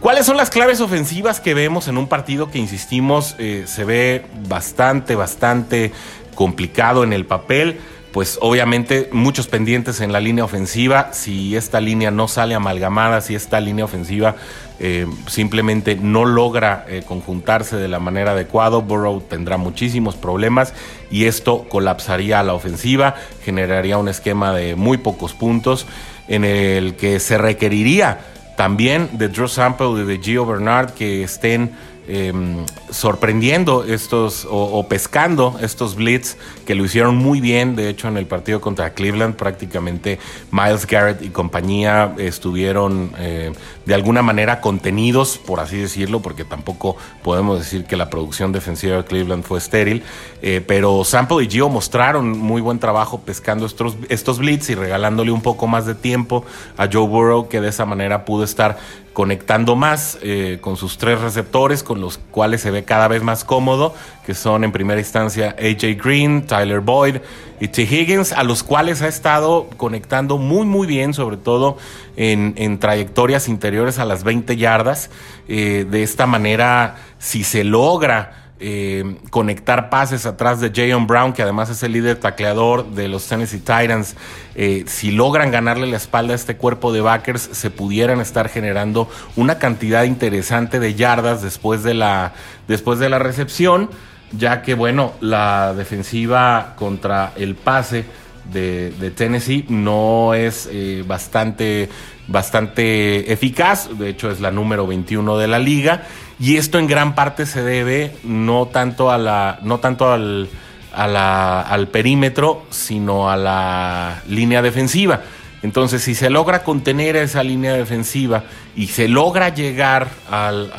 ¿Cuáles 0.00 0.26
son 0.26 0.36
las 0.36 0.50
claves 0.50 0.80
ofensivas 0.80 1.40
que 1.40 1.54
vemos 1.54 1.88
en 1.88 1.98
un 1.98 2.06
partido 2.06 2.50
que, 2.50 2.58
insistimos, 2.58 3.34
eh, 3.38 3.64
se 3.66 3.84
ve 3.84 4.26
bastante, 4.46 5.16
bastante 5.16 5.92
complicado 6.34 7.02
en 7.02 7.12
el 7.12 7.26
papel? 7.26 7.80
Pues 8.12 8.38
obviamente 8.40 9.08
muchos 9.12 9.48
pendientes 9.48 10.00
en 10.00 10.12
la 10.12 10.20
línea 10.20 10.44
ofensiva. 10.44 11.10
Si 11.12 11.56
esta 11.56 11.80
línea 11.80 12.10
no 12.10 12.28
sale 12.28 12.54
amalgamada, 12.54 13.20
si 13.20 13.34
esta 13.34 13.60
línea 13.60 13.84
ofensiva 13.84 14.36
eh, 14.80 15.06
simplemente 15.26 15.96
no 15.96 16.24
logra 16.24 16.86
eh, 16.88 17.02
conjuntarse 17.06 17.76
de 17.76 17.88
la 17.88 17.98
manera 17.98 18.32
adecuada, 18.32 18.78
Burrow 18.78 19.20
tendrá 19.20 19.56
muchísimos 19.56 20.16
problemas 20.16 20.72
y 21.10 21.24
esto 21.24 21.66
colapsaría 21.68 22.42
la 22.42 22.54
ofensiva, 22.54 23.14
generaría 23.44 23.98
un 23.98 24.08
esquema 24.08 24.52
de 24.54 24.76
muy 24.76 24.98
pocos 24.98 25.34
puntos 25.34 25.86
en 26.28 26.44
el 26.44 26.94
que 26.96 27.20
se 27.20 27.38
requeriría 27.38 28.20
también 28.56 29.10
de 29.12 29.28
Drew 29.28 29.48
Sample 29.48 30.02
y 30.02 30.04
de 30.04 30.18
Gio 30.18 30.44
Bernard 30.44 30.90
que 30.90 31.22
estén 31.22 31.72
Em, 32.10 32.64
sorprendiendo 32.90 33.84
estos 33.84 34.48
o, 34.50 34.88
pescando 34.88 35.58
estos 35.60 35.94
blitz 35.94 36.38
que 36.64 36.74
lo 36.74 36.86
hicieron 36.86 37.16
muy 37.16 37.42
bien. 37.42 37.76
De 37.76 37.90
hecho, 37.90 38.08
en 38.08 38.16
el 38.16 38.24
partido 38.24 38.62
contra 38.62 38.94
Cleveland, 38.94 39.36
prácticamente 39.36 40.18
Miles 40.50 40.86
Garrett 40.86 41.20
y 41.20 41.28
compañía 41.28 42.14
estuvieron 42.16 43.12
eh, 43.18 43.52
de 43.84 43.94
alguna 43.94 44.22
manera 44.22 44.62
contenidos, 44.62 45.36
por 45.36 45.60
así 45.60 45.76
decirlo, 45.76 46.20
porque 46.20 46.46
tampoco 46.46 46.96
podemos 47.22 47.58
decir 47.58 47.84
que 47.84 47.96
la 47.96 48.08
producción 48.08 48.52
defensiva 48.52 48.96
de 48.96 49.04
Cleveland 49.04 49.44
fue 49.44 49.58
estéril. 49.58 50.02
Eh, 50.40 50.64
pero 50.66 51.04
Sample 51.04 51.44
y 51.44 51.50
Gio 51.50 51.68
mostraron 51.68 52.38
muy 52.38 52.62
buen 52.62 52.78
trabajo 52.78 53.20
pescando 53.20 53.66
estos, 53.66 53.98
estos 54.08 54.38
blitz 54.38 54.70
y 54.70 54.74
regalándole 54.74 55.30
un 55.30 55.42
poco 55.42 55.66
más 55.66 55.84
de 55.84 55.94
tiempo 55.94 56.42
a 56.78 56.88
Joe 56.90 57.06
Burrow, 57.06 57.48
que 57.48 57.60
de 57.60 57.68
esa 57.68 57.84
manera 57.84 58.24
pudo 58.24 58.44
estar 58.44 58.78
conectando 59.18 59.74
más 59.74 60.16
eh, 60.22 60.58
con 60.60 60.76
sus 60.76 60.96
tres 60.96 61.20
receptores, 61.20 61.82
con 61.82 62.00
los 62.00 62.18
cuales 62.30 62.60
se 62.60 62.70
ve 62.70 62.84
cada 62.84 63.08
vez 63.08 63.20
más 63.24 63.42
cómodo, 63.42 63.92
que 64.24 64.32
son 64.32 64.62
en 64.62 64.70
primera 64.70 65.00
instancia 65.00 65.56
AJ 65.58 66.00
Green, 66.00 66.46
Tyler 66.46 66.78
Boyd 66.78 67.16
y 67.58 67.66
T. 67.66 67.82
Higgins, 67.82 68.30
a 68.30 68.44
los 68.44 68.62
cuales 68.62 69.02
ha 69.02 69.08
estado 69.08 69.70
conectando 69.76 70.38
muy 70.38 70.66
muy 70.66 70.86
bien, 70.86 71.14
sobre 71.14 71.36
todo 71.36 71.78
en, 72.14 72.78
trayectorias 72.78 73.48
interiores 73.48 73.98
a 73.98 74.04
las 74.04 74.22
20 74.22 74.56
yardas. 74.56 75.10
Eh, 75.48 75.84
de 75.90 76.04
esta 76.04 76.28
manera, 76.28 76.98
si 77.18 77.42
se 77.42 77.64
logra 77.64 78.47
eh, 78.60 79.16
conectar 79.30 79.88
pases 79.88 80.26
atrás 80.26 80.60
de 80.60 80.72
Jayon 80.74 81.06
Brown, 81.06 81.32
que 81.32 81.42
además 81.42 81.70
es 81.70 81.82
el 81.84 81.92
líder 81.92 82.16
tacleador 82.16 82.90
de 82.90 83.06
los 83.06 83.26
Tennessee 83.28 83.58
Titans. 83.58 84.16
Eh, 84.56 84.84
si 84.86 85.12
logran 85.12 85.52
ganarle 85.52 85.86
la 85.86 85.96
espalda 85.96 86.32
a 86.32 86.36
este 86.36 86.56
cuerpo 86.56 86.92
de 86.92 87.00
backers, 87.00 87.48
se 87.52 87.70
pudieran 87.70 88.20
estar 88.20 88.48
generando 88.48 89.08
una 89.36 89.58
cantidad 89.58 90.02
interesante 90.02 90.80
de 90.80 90.94
yardas 90.94 91.40
después 91.40 91.84
de 91.84 91.94
la, 91.94 92.34
después 92.66 92.98
de 92.98 93.08
la 93.08 93.20
recepción, 93.20 93.90
ya 94.32 94.62
que, 94.62 94.74
bueno, 94.74 95.12
la 95.20 95.72
defensiva 95.74 96.74
contra 96.76 97.32
el 97.36 97.54
pase 97.54 98.04
de, 98.52 99.12
Tennessee 99.14 99.66
no 99.68 100.34
es 100.34 100.68
eh, 100.72 101.04
bastante, 101.06 101.88
bastante 102.26 103.32
eficaz, 103.32 103.88
de 103.98 104.08
hecho 104.08 104.30
es 104.30 104.40
la 104.40 104.50
número 104.50 104.86
21 104.86 105.38
de 105.38 105.46
la 105.46 105.58
liga 105.58 106.02
y 106.40 106.56
esto 106.56 106.78
en 106.78 106.86
gran 106.86 107.14
parte 107.14 107.46
se 107.46 107.62
debe 107.62 108.14
no 108.22 108.66
tanto 108.66 109.10
a 109.10 109.18
la, 109.18 109.58
no 109.62 109.78
tanto 109.78 110.12
al, 110.12 110.48
al 110.92 111.88
perímetro, 111.88 112.64
sino 112.70 113.30
a 113.30 113.36
la 113.36 114.22
línea 114.26 114.62
defensiva 114.62 115.22
Entonces, 115.62 116.02
si 116.02 116.14
se 116.14 116.30
logra 116.30 116.64
contener 116.64 117.16
esa 117.16 117.42
línea 117.42 117.74
defensiva 117.74 118.44
y 118.76 118.88
se 118.88 119.08
logra 119.08 119.48
llegar 119.50 120.08
al, 120.30 120.72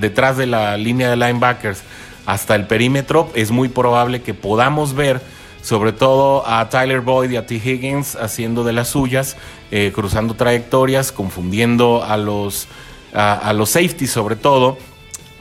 detrás 0.00 0.36
de 0.36 0.46
la 0.46 0.76
línea 0.76 1.10
de 1.10 1.16
linebackers 1.16 1.82
hasta 2.26 2.54
el 2.54 2.66
perímetro, 2.66 3.30
es 3.34 3.50
muy 3.50 3.68
probable 3.68 4.22
que 4.22 4.34
podamos 4.34 4.94
ver 4.94 5.20
sobre 5.62 5.92
todo 5.92 6.46
a 6.46 6.68
Tyler 6.68 7.00
Boyd 7.00 7.30
y 7.30 7.36
a 7.36 7.46
T. 7.46 7.56
Higgins 7.56 8.16
haciendo 8.16 8.64
de 8.64 8.72
las 8.72 8.88
suyas, 8.88 9.36
eh, 9.70 9.92
cruzando 9.94 10.34
trayectorias, 10.34 11.12
confundiendo 11.12 12.02
a 12.02 12.16
los, 12.16 12.66
a, 13.12 13.52
los 13.52 13.70
safeties 13.70 14.10
sobre 14.10 14.36
todo, 14.36 14.78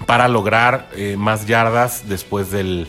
para 0.06 0.28
lograr 0.28 0.90
eh, 0.96 1.16
más 1.18 1.46
yardas 1.46 2.08
después 2.08 2.52
del, 2.52 2.88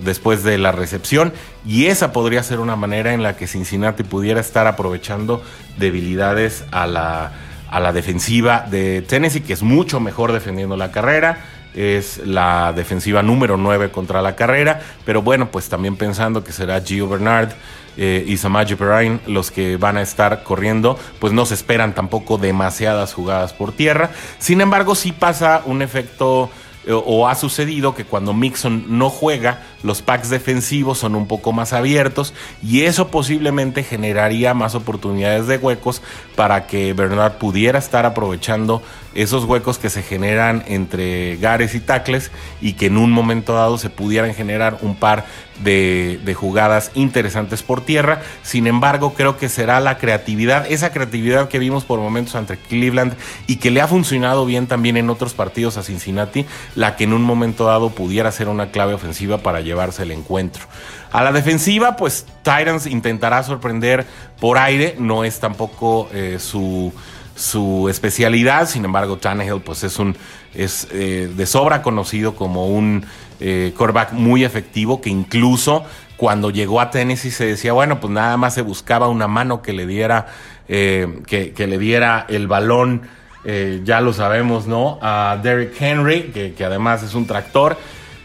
después 0.00 0.42
de 0.42 0.58
la 0.58 0.72
recepción 0.72 1.32
y 1.66 1.86
esa 1.86 2.12
podría 2.12 2.42
ser 2.42 2.60
una 2.60 2.76
manera 2.76 3.12
en 3.12 3.22
la 3.22 3.36
que 3.36 3.46
Cincinnati 3.46 4.02
pudiera 4.02 4.40
estar 4.40 4.66
aprovechando 4.66 5.42
debilidades 5.78 6.64
a 6.70 6.86
la, 6.86 7.32
a 7.70 7.80
la 7.80 7.92
defensiva 7.92 8.66
de 8.70 9.02
Tennessee, 9.02 9.40
que 9.40 9.52
es 9.52 9.62
mucho 9.62 10.00
mejor 10.00 10.32
defendiendo 10.32 10.76
la 10.76 10.90
carrera. 10.90 11.38
Es 11.74 12.18
la 12.26 12.72
defensiva 12.72 13.22
número 13.22 13.56
9 13.56 13.90
contra 13.90 14.22
la 14.22 14.34
carrera, 14.34 14.80
pero 15.04 15.22
bueno, 15.22 15.50
pues 15.50 15.68
también 15.68 15.96
pensando 15.96 16.42
que 16.42 16.50
será 16.50 16.80
Gio 16.80 17.08
Bernard 17.08 17.50
eh, 17.96 18.24
y 18.26 18.36
Samaje 18.36 18.76
Perrine 18.76 19.20
los 19.26 19.50
que 19.50 19.76
van 19.76 19.96
a 19.96 20.02
estar 20.02 20.42
corriendo, 20.42 20.98
pues 21.18 21.32
no 21.32 21.46
se 21.46 21.54
esperan 21.54 21.94
tampoco 21.94 22.38
demasiadas 22.38 23.14
jugadas 23.14 23.52
por 23.52 23.72
tierra. 23.72 24.10
Sin 24.38 24.60
embargo, 24.60 24.94
sí 24.94 25.12
pasa 25.12 25.62
un 25.64 25.82
efecto 25.82 26.50
eh, 26.88 26.92
o 26.94 27.28
ha 27.28 27.34
sucedido 27.34 27.94
que 27.94 28.04
cuando 28.04 28.32
Mixon 28.32 28.98
no 28.98 29.10
juega, 29.10 29.62
los 29.82 30.00
packs 30.00 30.30
defensivos 30.30 30.96
son 30.96 31.16
un 31.16 31.26
poco 31.26 31.52
más 31.52 31.74
abiertos 31.74 32.32
y 32.62 32.82
eso 32.82 33.08
posiblemente 33.08 33.82
generaría 33.82 34.54
más 34.54 34.74
oportunidades 34.74 35.46
de 35.46 35.58
huecos 35.58 36.00
para 36.34 36.66
que 36.66 36.94
Bernard 36.94 37.34
pudiera 37.34 37.78
estar 37.78 38.06
aprovechando 38.06 38.82
esos 39.14 39.44
huecos 39.44 39.76
que 39.76 39.90
se 39.90 40.02
generan 40.02 40.64
entre 40.66 41.36
gares 41.36 41.74
y 41.74 41.80
tacles 41.80 42.30
y 42.62 42.72
que 42.72 42.86
en 42.86 42.96
un 42.96 43.12
momento 43.12 43.52
dado 43.52 43.76
se 43.76 43.90
pudieran 43.90 44.32
generar 44.32 44.78
un 44.80 44.94
par 44.94 45.26
de, 45.62 46.20
de, 46.24 46.34
jugadas 46.34 46.90
interesantes 46.94 47.62
por 47.62 47.80
tierra. 47.80 48.20
Sin 48.42 48.66
embargo, 48.66 49.14
creo 49.14 49.36
que 49.36 49.48
será 49.48 49.80
la 49.80 49.98
creatividad, 49.98 50.70
esa 50.70 50.92
creatividad 50.92 51.48
que 51.48 51.58
vimos 51.58 51.84
por 51.84 52.00
momentos 52.00 52.34
ante 52.34 52.56
Cleveland 52.56 53.14
y 53.46 53.56
que 53.56 53.70
le 53.70 53.80
ha 53.80 53.88
funcionado 53.88 54.46
bien 54.46 54.66
también 54.66 54.96
en 54.96 55.10
otros 55.10 55.34
partidos 55.34 55.76
a 55.76 55.82
Cincinnati, 55.82 56.46
la 56.74 56.96
que 56.96 57.04
en 57.04 57.12
un 57.12 57.22
momento 57.22 57.64
dado 57.64 57.90
pudiera 57.90 58.30
ser 58.32 58.48
una 58.48 58.70
clave 58.70 58.94
ofensiva 58.94 59.38
para 59.38 59.60
llevarse 59.60 60.02
el 60.02 60.12
encuentro. 60.12 60.64
A 61.12 61.24
la 61.24 61.32
defensiva, 61.32 61.96
pues 61.96 62.26
Titans 62.42 62.86
intentará 62.86 63.42
sorprender 63.42 64.06
por 64.40 64.58
aire, 64.58 64.94
no 64.98 65.24
es 65.24 65.40
tampoco 65.40 66.08
eh, 66.12 66.38
su 66.38 66.92
su 67.38 67.88
especialidad. 67.88 68.68
Sin 68.68 68.84
embargo, 68.84 69.16
Tannehill 69.16 69.60
pues 69.60 69.84
es 69.84 69.98
un 69.98 70.16
es 70.54 70.88
eh, 70.90 71.30
de 71.34 71.46
sobra 71.46 71.82
conocido 71.82 72.34
como 72.34 72.66
un 72.66 73.06
eh, 73.40 73.72
muy 74.12 74.44
efectivo 74.44 75.00
que 75.00 75.10
incluso 75.10 75.84
cuando 76.16 76.50
llegó 76.50 76.80
a 76.80 76.90
Tennessee 76.90 77.30
se 77.30 77.46
decía, 77.46 77.72
bueno, 77.72 78.00
pues 78.00 78.12
nada 78.12 78.36
más 78.36 78.54
se 78.54 78.62
buscaba 78.62 79.08
una 79.08 79.28
mano 79.28 79.62
que 79.62 79.72
le 79.72 79.86
diera, 79.86 80.26
eh, 80.68 81.20
que, 81.26 81.66
le 81.66 81.78
diera 81.78 82.26
el 82.28 82.48
balón, 82.48 83.02
eh, 83.44 83.80
ya 83.84 84.00
lo 84.00 84.12
sabemos, 84.12 84.66
¿no? 84.66 84.98
A 85.00 85.38
Derrick 85.40 85.80
Henry, 85.80 86.32
que, 86.56 86.64
además 86.64 87.04
es 87.04 87.14
un 87.14 87.26
tractor. 87.26 87.78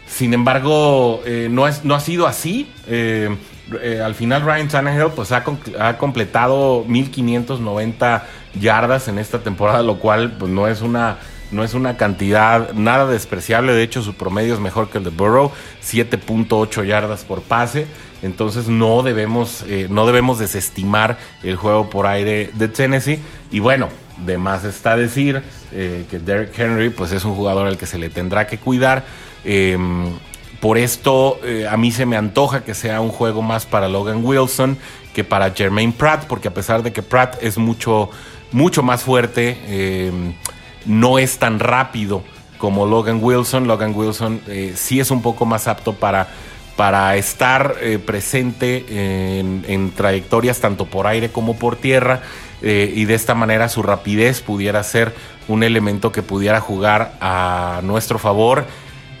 Sin 0.06 0.34
embargo, 0.34 1.22
no, 1.50 1.68
es, 1.68 1.84
no 1.84 1.94
ha 1.94 2.00
sido 2.00 2.26
así. 2.26 2.70
al 2.86 4.14
final 4.14 4.42
Ryan 4.42 4.68
Tannehill 4.68 5.12
pues 5.14 5.32
ha, 5.32 5.44
ha 5.80 5.96
completado 5.98 6.84
1590 6.86 8.26
yardas 8.60 9.08
en 9.08 9.18
esta 9.18 9.38
temporada, 9.38 9.82
lo 9.82 9.98
cual 9.98 10.32
pues 10.38 10.50
no 10.50 10.68
es 10.68 10.82
una 10.82 11.18
no 11.50 11.64
es 11.64 11.74
una 11.74 11.96
cantidad 11.96 12.72
nada 12.72 13.06
despreciable, 13.06 13.72
de 13.72 13.82
hecho 13.82 14.02
su 14.02 14.14
promedio 14.14 14.54
es 14.54 14.60
mejor 14.60 14.88
que 14.88 14.98
el 14.98 15.04
de 15.04 15.10
Burrow, 15.10 15.52
7.8 15.82 16.84
yardas 16.84 17.24
por 17.24 17.42
pase, 17.42 17.86
entonces 18.22 18.68
no 18.68 19.02
debemos, 19.02 19.64
eh, 19.68 19.86
no 19.90 20.06
debemos 20.06 20.38
desestimar 20.38 21.18
el 21.42 21.56
juego 21.56 21.90
por 21.90 22.06
aire 22.06 22.50
de 22.54 22.68
Tennessee 22.68 23.20
y 23.50 23.60
bueno, 23.60 23.88
de 24.24 24.38
más 24.38 24.64
está 24.64 24.96
decir 24.96 25.42
eh, 25.72 26.04
que 26.10 26.18
Derrick 26.18 26.58
Henry 26.58 26.90
pues 26.90 27.12
es 27.12 27.24
un 27.24 27.34
jugador 27.34 27.66
al 27.66 27.76
que 27.76 27.86
se 27.86 27.98
le 27.98 28.10
tendrá 28.10 28.46
que 28.46 28.58
cuidar. 28.58 29.04
Em, 29.44 30.06
por 30.60 30.78
esto 30.78 31.38
eh, 31.44 31.66
a 31.68 31.76
mí 31.76 31.92
se 31.92 32.06
me 32.06 32.16
antoja 32.16 32.64
que 32.64 32.74
sea 32.74 33.00
un 33.00 33.10
juego 33.10 33.42
más 33.42 33.66
para 33.66 33.88
Logan 33.88 34.24
Wilson 34.24 34.78
que 35.12 35.24
para 35.24 35.50
Jermaine 35.50 35.92
Pratt, 35.92 36.24
porque 36.26 36.48
a 36.48 36.54
pesar 36.54 36.82
de 36.82 36.92
que 36.92 37.02
Pratt 37.02 37.36
es 37.42 37.58
mucho, 37.58 38.10
mucho 38.50 38.82
más 38.82 39.02
fuerte, 39.02 39.58
em, 39.66 40.34
no 40.86 41.18
es 41.18 41.38
tan 41.38 41.58
rápido 41.58 42.22
como 42.58 42.86
Logan 42.86 43.18
Wilson. 43.22 43.66
Logan 43.66 43.94
Wilson 43.94 44.40
eh, 44.48 44.72
sí 44.74 45.00
es 45.00 45.10
un 45.10 45.22
poco 45.22 45.46
más 45.46 45.68
apto 45.68 45.92
para, 45.94 46.28
para 46.76 47.16
estar 47.16 47.76
eh, 47.80 47.98
presente 47.98 48.86
en, 49.38 49.92
trayectorias 49.92 50.60
tanto 50.60 50.86
por 50.86 51.06
aire 51.06 51.30
como 51.30 51.56
por 51.56 51.76
tierra 51.76 52.22
eh, 52.62 52.90
y 52.94 53.04
de 53.04 53.14
esta 53.14 53.34
manera 53.34 53.68
su 53.68 53.82
rapidez 53.82 54.40
pudiera 54.40 54.82
ser 54.82 55.14
un 55.46 55.62
elemento 55.62 56.10
que 56.10 56.22
pudiera 56.22 56.60
jugar 56.60 57.12
a 57.20 57.80
nuestro 57.82 58.18
favor 58.18 58.64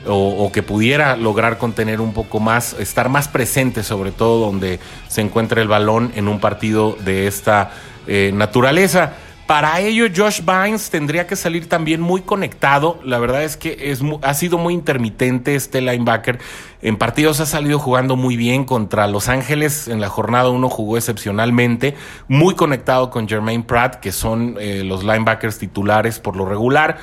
o, 0.06 0.50
que 0.52 0.62
pudiera 0.62 1.16
lograr 1.16 1.56
contener 1.56 2.00
un 2.00 2.12
poco 2.12 2.38
más, 2.38 2.74
estar 2.78 3.08
más 3.08 3.28
presente 3.28 3.82
sobre 3.82 4.10
todo 4.10 4.44
donde 4.46 4.78
se 5.08 5.22
encuentra 5.22 5.62
el 5.62 5.68
balón 5.68 6.12
en 6.14 6.28
un 6.28 6.40
partido 6.40 6.96
de 7.04 7.26
esta 7.26 7.72
naturaleza. 8.06 9.14
Para 9.46 9.78
ello, 9.80 10.06
Josh 10.14 10.40
Bynes 10.42 10.88
tendría 10.88 11.26
que 11.26 11.36
salir 11.36 11.68
también 11.68 12.00
muy 12.00 12.22
conectado. 12.22 12.98
La 13.04 13.18
verdad 13.18 13.42
es 13.44 13.58
que 13.58 13.90
es, 13.90 14.00
ha 14.22 14.32
sido 14.32 14.56
muy 14.56 14.72
intermitente 14.72 15.54
este 15.54 15.82
linebacker. 15.82 16.38
En 16.80 16.96
partidos 16.96 17.40
ha 17.40 17.46
salido 17.46 17.78
jugando 17.78 18.16
muy 18.16 18.36
bien 18.36 18.64
contra 18.64 19.06
Los 19.06 19.28
Ángeles. 19.28 19.86
En 19.86 20.00
la 20.00 20.08
jornada 20.08 20.48
uno 20.48 20.70
jugó 20.70 20.96
excepcionalmente. 20.96 21.94
Muy 22.26 22.54
conectado 22.54 23.10
con 23.10 23.28
Jermaine 23.28 23.64
Pratt, 23.64 23.96
que 23.96 24.12
son 24.12 24.56
eh, 24.58 24.82
los 24.82 25.04
linebackers 25.04 25.58
titulares 25.58 26.20
por 26.20 26.36
lo 26.36 26.46
regular. 26.46 26.96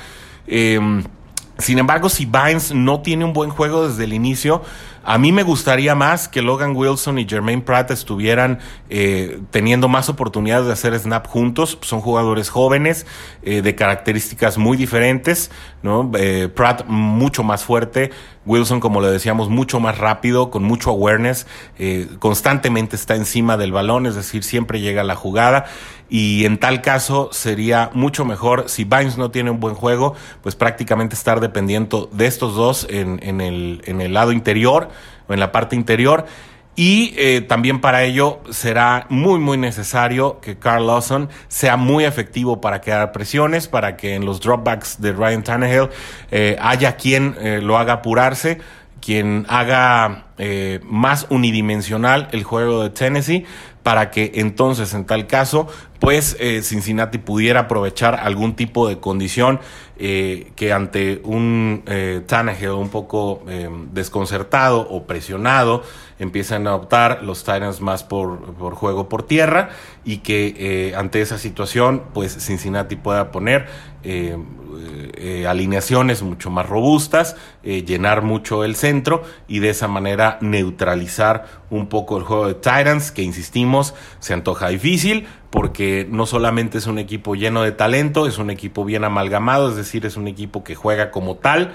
Em, 0.48 1.04
sin 1.58 1.78
embargo, 1.78 2.08
si 2.08 2.26
Bynes 2.26 2.74
no 2.74 3.02
tiene 3.02 3.24
un 3.24 3.32
buen 3.32 3.50
juego 3.50 3.86
desde 3.86 4.02
el 4.02 4.12
inicio, 4.12 4.62
a 5.04 5.18
mí 5.18 5.32
me 5.32 5.42
gustaría 5.42 5.94
más 5.94 6.28
que 6.28 6.42
Logan 6.42 6.76
Wilson 6.76 7.18
y 7.18 7.28
Jermaine 7.28 7.62
Pratt 7.62 7.90
estuvieran 7.90 8.60
eh, 8.88 9.40
teniendo 9.50 9.88
más 9.88 10.08
oportunidades 10.08 10.66
de 10.66 10.72
hacer 10.72 10.98
snap 10.98 11.26
juntos. 11.26 11.78
Son 11.82 12.00
jugadores 12.00 12.50
jóvenes, 12.50 13.06
eh, 13.42 13.62
de 13.62 13.74
características 13.74 14.58
muy 14.58 14.76
diferentes, 14.76 15.50
¿no? 15.82 16.10
Eh, 16.16 16.48
Pratt 16.54 16.84
mucho 16.86 17.42
más 17.42 17.64
fuerte, 17.64 18.10
Wilson, 18.44 18.80
como 18.80 19.00
le 19.00 19.08
decíamos, 19.08 19.48
mucho 19.48 19.78
más 19.80 19.98
rápido, 19.98 20.50
con 20.50 20.64
mucho 20.64 20.90
awareness, 20.90 21.46
constantemente 22.18 22.96
está 22.96 23.14
encima 23.14 23.56
del 23.56 23.72
balón, 23.72 24.06
es 24.06 24.14
decir, 24.14 24.42
siempre 24.42 24.80
llega 24.80 25.02
a 25.02 25.04
la 25.04 25.14
jugada. 25.14 25.66
Y 26.08 26.44
en 26.44 26.58
tal 26.58 26.82
caso 26.82 27.30
sería 27.32 27.90
mucho 27.94 28.26
mejor 28.26 28.64
si 28.68 28.84
Bynes 28.84 29.16
no 29.16 29.30
tiene 29.30 29.50
un 29.50 29.60
buen 29.60 29.74
juego, 29.74 30.14
pues 30.42 30.54
prácticamente 30.54 31.14
estar 31.14 31.40
dependiendo 31.40 32.10
de 32.12 32.26
estos 32.26 32.54
dos 32.54 32.86
en, 32.90 33.18
en, 33.22 33.40
el, 33.40 33.80
en 33.86 34.00
el 34.02 34.12
lado 34.12 34.32
interior 34.32 34.90
o 35.28 35.32
en 35.32 35.40
la 35.40 35.52
parte 35.52 35.74
interior. 35.74 36.26
Y 36.74 37.12
eh, 37.18 37.42
también 37.42 37.80
para 37.80 38.02
ello 38.02 38.40
será 38.50 39.06
muy, 39.10 39.38
muy 39.38 39.58
necesario 39.58 40.40
que 40.40 40.58
Carl 40.58 40.86
Lawson 40.86 41.28
sea 41.48 41.76
muy 41.76 42.04
efectivo 42.04 42.62
para 42.62 42.80
crear 42.80 43.12
presiones, 43.12 43.68
para 43.68 43.96
que 43.96 44.14
en 44.14 44.24
los 44.24 44.40
dropbacks 44.40 45.00
de 45.00 45.12
Ryan 45.12 45.42
Tannehill 45.42 45.90
eh, 46.30 46.56
haya 46.60 46.96
quien 46.96 47.36
eh, 47.38 47.60
lo 47.62 47.76
haga 47.76 47.94
apurarse, 47.94 48.60
quien 49.00 49.46
haga 49.48 50.26
más 50.82 51.26
unidimensional 51.30 52.26
el 52.32 52.42
juego 52.42 52.82
de 52.82 52.90
Tennessee, 52.90 53.46
para 53.82 54.10
que 54.10 54.32
entonces, 54.34 54.94
en 54.94 55.04
tal 55.04 55.26
caso, 55.26 55.66
pues 55.98 56.36
Cincinnati 56.62 57.18
pudiera 57.18 57.60
aprovechar 57.60 58.16
algún 58.16 58.54
tipo 58.56 58.88
de 58.88 58.98
condición 58.98 59.60
eh, 60.04 60.50
que 60.56 60.72
ante 60.72 61.20
un 61.22 61.84
eh, 61.86 62.22
un 62.76 62.88
poco 62.88 63.44
eh, 63.46 63.68
desconcertado 63.92 64.80
o 64.80 65.06
presionado, 65.06 65.84
empiezan 66.18 66.66
a 66.66 66.74
optar 66.74 67.22
los 67.22 67.44
Titans 67.44 67.80
más 67.80 68.02
por, 68.02 68.54
por 68.54 68.74
juego 68.74 69.08
por 69.08 69.22
tierra 69.22 69.70
y 70.04 70.18
que 70.18 70.54
eh, 70.58 70.96
ante 70.96 71.20
esa 71.20 71.38
situación, 71.38 72.02
pues 72.14 72.36
Cincinnati 72.44 72.96
pueda 72.96 73.30
poner 73.30 73.68
alineaciones 75.46 76.22
mucho 76.22 76.50
más 76.50 76.68
robustas, 76.68 77.36
llenar 77.62 78.22
mucho 78.22 78.64
el 78.64 78.76
centro 78.76 79.22
y 79.46 79.58
de 79.58 79.70
esa 79.70 79.88
manera 79.88 80.38
neutralizar 80.40 81.46
un 81.70 81.88
poco 81.88 82.18
el 82.18 82.24
juego 82.24 82.48
de 82.48 82.54
Titans, 82.54 83.12
que 83.12 83.22
insistimos, 83.22 83.94
se 84.20 84.34
antoja 84.34 84.68
difícil, 84.68 85.26
porque 85.50 86.06
no 86.10 86.24
solamente 86.24 86.78
es 86.78 86.86
un 86.86 86.98
equipo 86.98 87.34
lleno 87.34 87.62
de 87.62 87.72
talento, 87.72 88.26
es 88.26 88.38
un 88.38 88.50
equipo 88.50 88.86
bien 88.86 89.04
amalgamado, 89.04 89.68
es 89.68 89.76
decir, 89.76 90.06
es 90.06 90.16
un 90.16 90.26
equipo 90.26 90.64
que 90.64 90.74
juega 90.74 91.10
como 91.10 91.36
tal. 91.36 91.74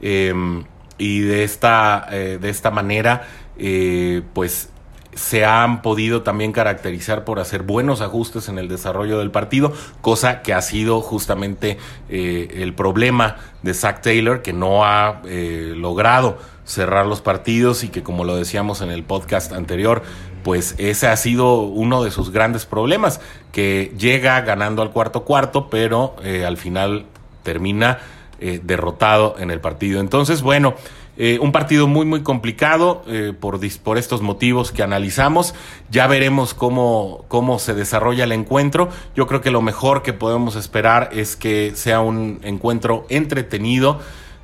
Em, 0.00 0.64
y 0.96 1.20
de 1.20 1.44
esta, 1.44 2.06
eh, 2.10 2.38
de 2.40 2.48
esta 2.48 2.70
manera, 2.70 3.28
eh, 3.56 4.22
pues 4.32 4.70
se 5.18 5.44
han 5.44 5.82
podido 5.82 6.22
también 6.22 6.52
caracterizar 6.52 7.24
por 7.24 7.40
hacer 7.40 7.64
buenos 7.64 8.00
ajustes 8.00 8.48
en 8.48 8.56
el 8.56 8.68
desarrollo 8.68 9.18
del 9.18 9.32
partido, 9.32 9.72
cosa 10.00 10.42
que 10.42 10.54
ha 10.54 10.62
sido 10.62 11.00
justamente 11.00 11.76
eh, 12.08 12.48
el 12.58 12.72
problema 12.72 13.36
de 13.62 13.74
Zach 13.74 14.00
Taylor, 14.00 14.42
que 14.42 14.52
no 14.52 14.84
ha 14.84 15.20
eh, 15.24 15.74
logrado 15.76 16.38
cerrar 16.64 17.04
los 17.06 17.20
partidos 17.20 17.82
y 17.82 17.88
que 17.88 18.04
como 18.04 18.22
lo 18.22 18.36
decíamos 18.36 18.80
en 18.80 18.90
el 18.90 19.02
podcast 19.02 19.52
anterior, 19.52 20.02
pues 20.44 20.76
ese 20.78 21.08
ha 21.08 21.16
sido 21.16 21.62
uno 21.62 22.04
de 22.04 22.12
sus 22.12 22.30
grandes 22.30 22.64
problemas, 22.64 23.20
que 23.50 23.92
llega 23.98 24.40
ganando 24.42 24.82
al 24.82 24.92
cuarto 24.92 25.24
cuarto, 25.24 25.68
pero 25.68 26.14
eh, 26.22 26.44
al 26.46 26.56
final 26.56 27.06
termina 27.42 27.98
derrotado 28.40 29.34
en 29.40 29.50
el 29.50 29.58
partido. 29.58 29.98
Entonces, 29.98 30.42
bueno, 30.42 30.76
eh, 31.20 31.40
un 31.40 31.50
partido 31.50 31.88
muy, 31.88 32.06
muy 32.06 32.22
complicado 32.22 33.02
eh, 33.08 33.32
por, 33.38 33.58
por 33.82 33.98
estos 33.98 34.22
motivos 34.22 34.70
que 34.70 34.84
analizamos. 34.84 35.52
Ya 35.90 36.06
veremos 36.06 36.54
cómo, 36.54 37.24
cómo 37.26 37.58
se 37.58 37.74
desarrolla 37.74 38.22
el 38.22 38.30
encuentro. 38.30 38.88
Yo 39.16 39.26
creo 39.26 39.40
que 39.40 39.50
lo 39.50 39.60
mejor 39.60 40.02
que 40.02 40.12
podemos 40.12 40.54
esperar 40.54 41.10
es 41.12 41.34
que 41.34 41.72
sea 41.74 41.98
un 42.00 42.38
encuentro 42.44 43.04
entretenido. 43.08 43.98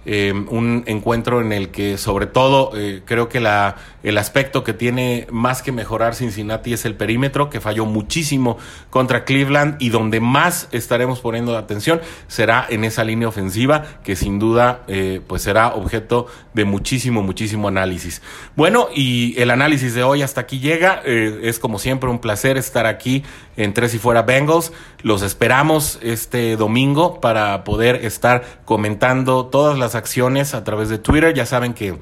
Em, 0.07 0.47
un 0.51 0.85
encuentro 0.87 1.41
en 1.41 1.53
el 1.53 1.71
que 1.71 1.97
sobre 1.97 2.27
todo 2.27 2.73
eh, 2.77 3.03
creo 3.07 3.31
que 3.31 3.41
la, 3.41 3.77
el 4.03 4.19
aspecto 4.19 4.63
que 4.63 4.75
tiene 4.75 5.27
más 5.31 5.63
que 5.63 5.73
mejorar 5.73 6.15
Cincinnati 6.15 6.75
es 6.75 6.85
el 6.85 6.95
perímetro, 6.95 7.49
que 7.49 7.61
falló 7.61 7.87
muchísimo 7.87 8.59
contra 8.91 9.25
Cleveland 9.25 9.77
y 9.81 9.89
donde 9.89 10.21
más 10.21 10.69
estaremos 10.73 11.21
poniendo 11.21 11.57
atención 11.57 12.03
será 12.29 12.67
en 12.69 12.85
esa 12.85 13.03
línea 13.03 13.29
ofensiva 13.29 13.83
que 14.03 14.15
sin 14.15 14.39
duda 14.39 14.83
eh, 14.89 15.21
pues 15.27 15.43
será 15.43 15.75
objeto 15.75 16.27
de 16.53 16.65
muchísimo, 16.67 17.23
muchísimo 17.23 17.69
análisis. 17.69 18.21
Bueno, 18.57 18.89
y 18.95 19.35
el 19.41 19.51
análisis 19.51 19.95
de 19.95 20.03
hoy 20.03 20.23
hasta 20.23 20.43
aquí 20.43 20.59
llega. 20.61 21.01
Eh, 21.05 21.41
es 21.45 21.59
como 21.59 21.79
siempre 21.79 22.11
un 22.11 22.19
placer 22.19 22.59
estar 22.59 22.87
aquí 22.87 23.25
en 23.57 23.75
Tres 23.75 23.95
y 23.95 23.99
Fuera 23.99 24.23
Bengals. 24.23 24.73
Los 25.03 25.23
esperamos 25.23 25.99
este 26.03 26.57
domingo 26.57 27.21
para 27.21 27.65
poder 27.65 28.05
estar 28.05 28.45
comentando 28.65 29.47
todas 29.47 29.79
las 29.79 29.95
acciones 29.95 30.55
a 30.55 30.65
través 30.65 30.89
de 30.89 30.99
Twitter. 30.99 31.35
Ya 31.35 31.47
saben 31.47 31.75
que 31.75 31.99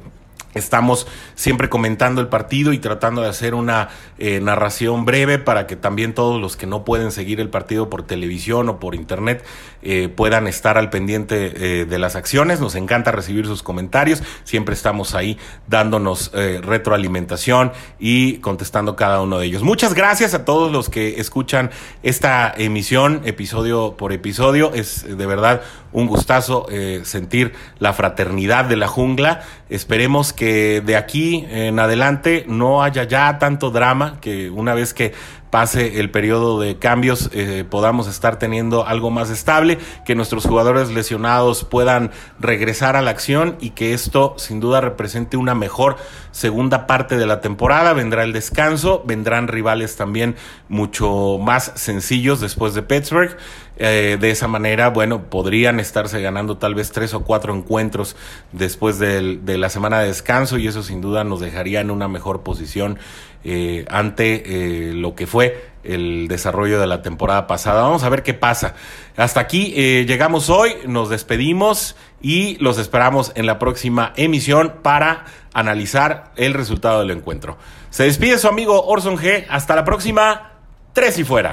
Estamos 0.54 1.06
siempre 1.34 1.68
comentando 1.68 2.20
el 2.20 2.28
partido 2.28 2.72
y 2.72 2.78
tratando 2.78 3.22
de 3.22 3.28
hacer 3.28 3.54
una 3.54 3.88
eh, 4.18 4.40
narración 4.40 5.04
breve 5.04 5.38
para 5.38 5.66
que 5.66 5.76
también 5.76 6.14
todos 6.14 6.40
los 6.40 6.56
que 6.56 6.66
no 6.66 6.84
pueden 6.84 7.10
seguir 7.10 7.40
el 7.40 7.48
partido 7.48 7.88
por 7.88 8.02
televisión 8.02 8.68
o 8.68 8.78
por 8.78 8.94
internet 8.94 9.44
eh, 9.82 10.08
puedan 10.14 10.46
estar 10.46 10.76
al 10.76 10.90
pendiente 10.90 11.80
eh, 11.80 11.84
de 11.86 11.98
las 11.98 12.16
acciones. 12.16 12.60
Nos 12.60 12.74
encanta 12.74 13.12
recibir 13.12 13.46
sus 13.46 13.62
comentarios. 13.62 14.22
Siempre 14.44 14.74
estamos 14.74 15.14
ahí 15.14 15.38
dándonos 15.66 16.32
retroalimentación 16.32 17.72
y 17.98 18.38
contestando 18.38 18.96
cada 18.96 19.20
uno 19.20 19.38
de 19.38 19.46
ellos. 19.46 19.62
Muchas 19.62 19.94
gracias 19.94 20.34
a 20.34 20.44
todos 20.44 20.70
los 20.70 20.88
que 20.88 21.20
escuchan 21.20 21.70
esta 22.02 22.52
emisión 22.56 23.22
episodio 23.24 23.96
por 23.96 24.12
episodio. 24.12 24.72
Es 24.74 25.16
de 25.16 25.26
verdad 25.26 25.62
un 25.92 26.06
gustazo 26.06 26.66
sentir 27.02 27.52
la 27.78 27.92
fraternidad 27.92 28.64
de 28.64 28.76
la 28.76 28.88
jungla. 28.88 29.42
Esperemos 29.68 30.32
que 30.32 30.80
de 30.80 30.96
aquí 30.96 31.46
en 31.50 31.78
adelante 31.78 32.44
no 32.48 32.82
haya 32.82 33.04
ya 33.04 33.38
tanto 33.38 33.70
drama, 33.70 34.18
que 34.20 34.50
una 34.50 34.74
vez 34.74 34.94
que 34.94 35.12
pase 35.52 36.00
el 36.00 36.10
periodo 36.10 36.58
de 36.58 36.78
cambios 36.78 37.28
eh, 37.34 37.66
podamos 37.68 38.08
estar 38.08 38.38
teniendo 38.38 38.86
algo 38.86 39.10
más 39.10 39.28
estable, 39.28 39.76
que 40.06 40.14
nuestros 40.14 40.46
jugadores 40.46 40.88
lesionados 40.90 41.64
puedan 41.64 42.10
regresar 42.40 42.96
a 42.96 43.02
la 43.02 43.10
acción 43.10 43.58
y 43.60 43.70
que 43.70 43.92
esto 43.92 44.34
sin 44.38 44.60
duda 44.60 44.80
represente 44.80 45.36
una 45.36 45.54
mejor 45.54 45.98
segunda 46.30 46.86
parte 46.86 47.18
de 47.18 47.26
la 47.26 47.42
temporada. 47.42 47.92
Vendrá 47.92 48.24
el 48.24 48.32
descanso, 48.32 49.02
vendrán 49.04 49.46
rivales 49.46 49.94
también 49.94 50.36
mucho 50.70 51.36
más 51.38 51.72
sencillos 51.74 52.40
después 52.40 52.72
de 52.72 52.82
Pittsburgh. 52.82 53.36
Eh, 53.84 54.16
de 54.20 54.30
esa 54.30 54.46
manera, 54.46 54.90
bueno, 54.90 55.24
podrían 55.24 55.80
estarse 55.80 56.22
ganando 56.22 56.56
tal 56.56 56.76
vez 56.76 56.92
tres 56.92 57.14
o 57.14 57.24
cuatro 57.24 57.52
encuentros 57.52 58.14
después 58.52 59.00
de 59.00 59.58
la 59.58 59.68
semana 59.70 59.98
de 59.98 60.06
descanso 60.06 60.56
y 60.56 60.68
eso 60.68 60.84
sin 60.84 61.00
duda 61.00 61.24
nos 61.24 61.40
dejaría 61.40 61.80
en 61.80 61.90
una 61.90 62.06
mejor 62.06 62.42
posición 62.42 63.00
eh, 63.42 63.84
ante 63.90 64.90
eh, 64.90 64.92
lo 64.94 65.16
que 65.16 65.26
fue 65.26 65.72
el 65.82 66.28
desarrollo 66.28 66.78
de 66.78 66.86
la 66.86 67.02
temporada 67.02 67.48
pasada. 67.48 67.82
Vamos 67.82 68.04
a 68.04 68.08
ver 68.08 68.22
qué 68.22 68.34
pasa. 68.34 68.76
Hasta 69.16 69.40
aquí 69.40 69.72
llegamos 70.06 70.48
hoy, 70.48 70.74
nos 70.86 71.10
despedimos 71.10 71.96
y 72.20 72.54
los 72.58 72.78
esperamos 72.78 73.32
en 73.34 73.46
la 73.46 73.58
próxima 73.58 74.12
emisión 74.14 74.74
para 74.82 75.24
analizar 75.54 76.30
el 76.36 76.54
resultado 76.54 77.00
del 77.00 77.10
encuentro. 77.10 77.58
Se 77.90 78.04
despide 78.04 78.38
su 78.38 78.46
amigo 78.46 78.84
Orson 78.86 79.18
G. 79.18 79.44
Hasta 79.48 79.74
la 79.74 79.84
próxima. 79.84 80.52
Tres 80.92 81.18
y 81.18 81.24
fuera. 81.24 81.52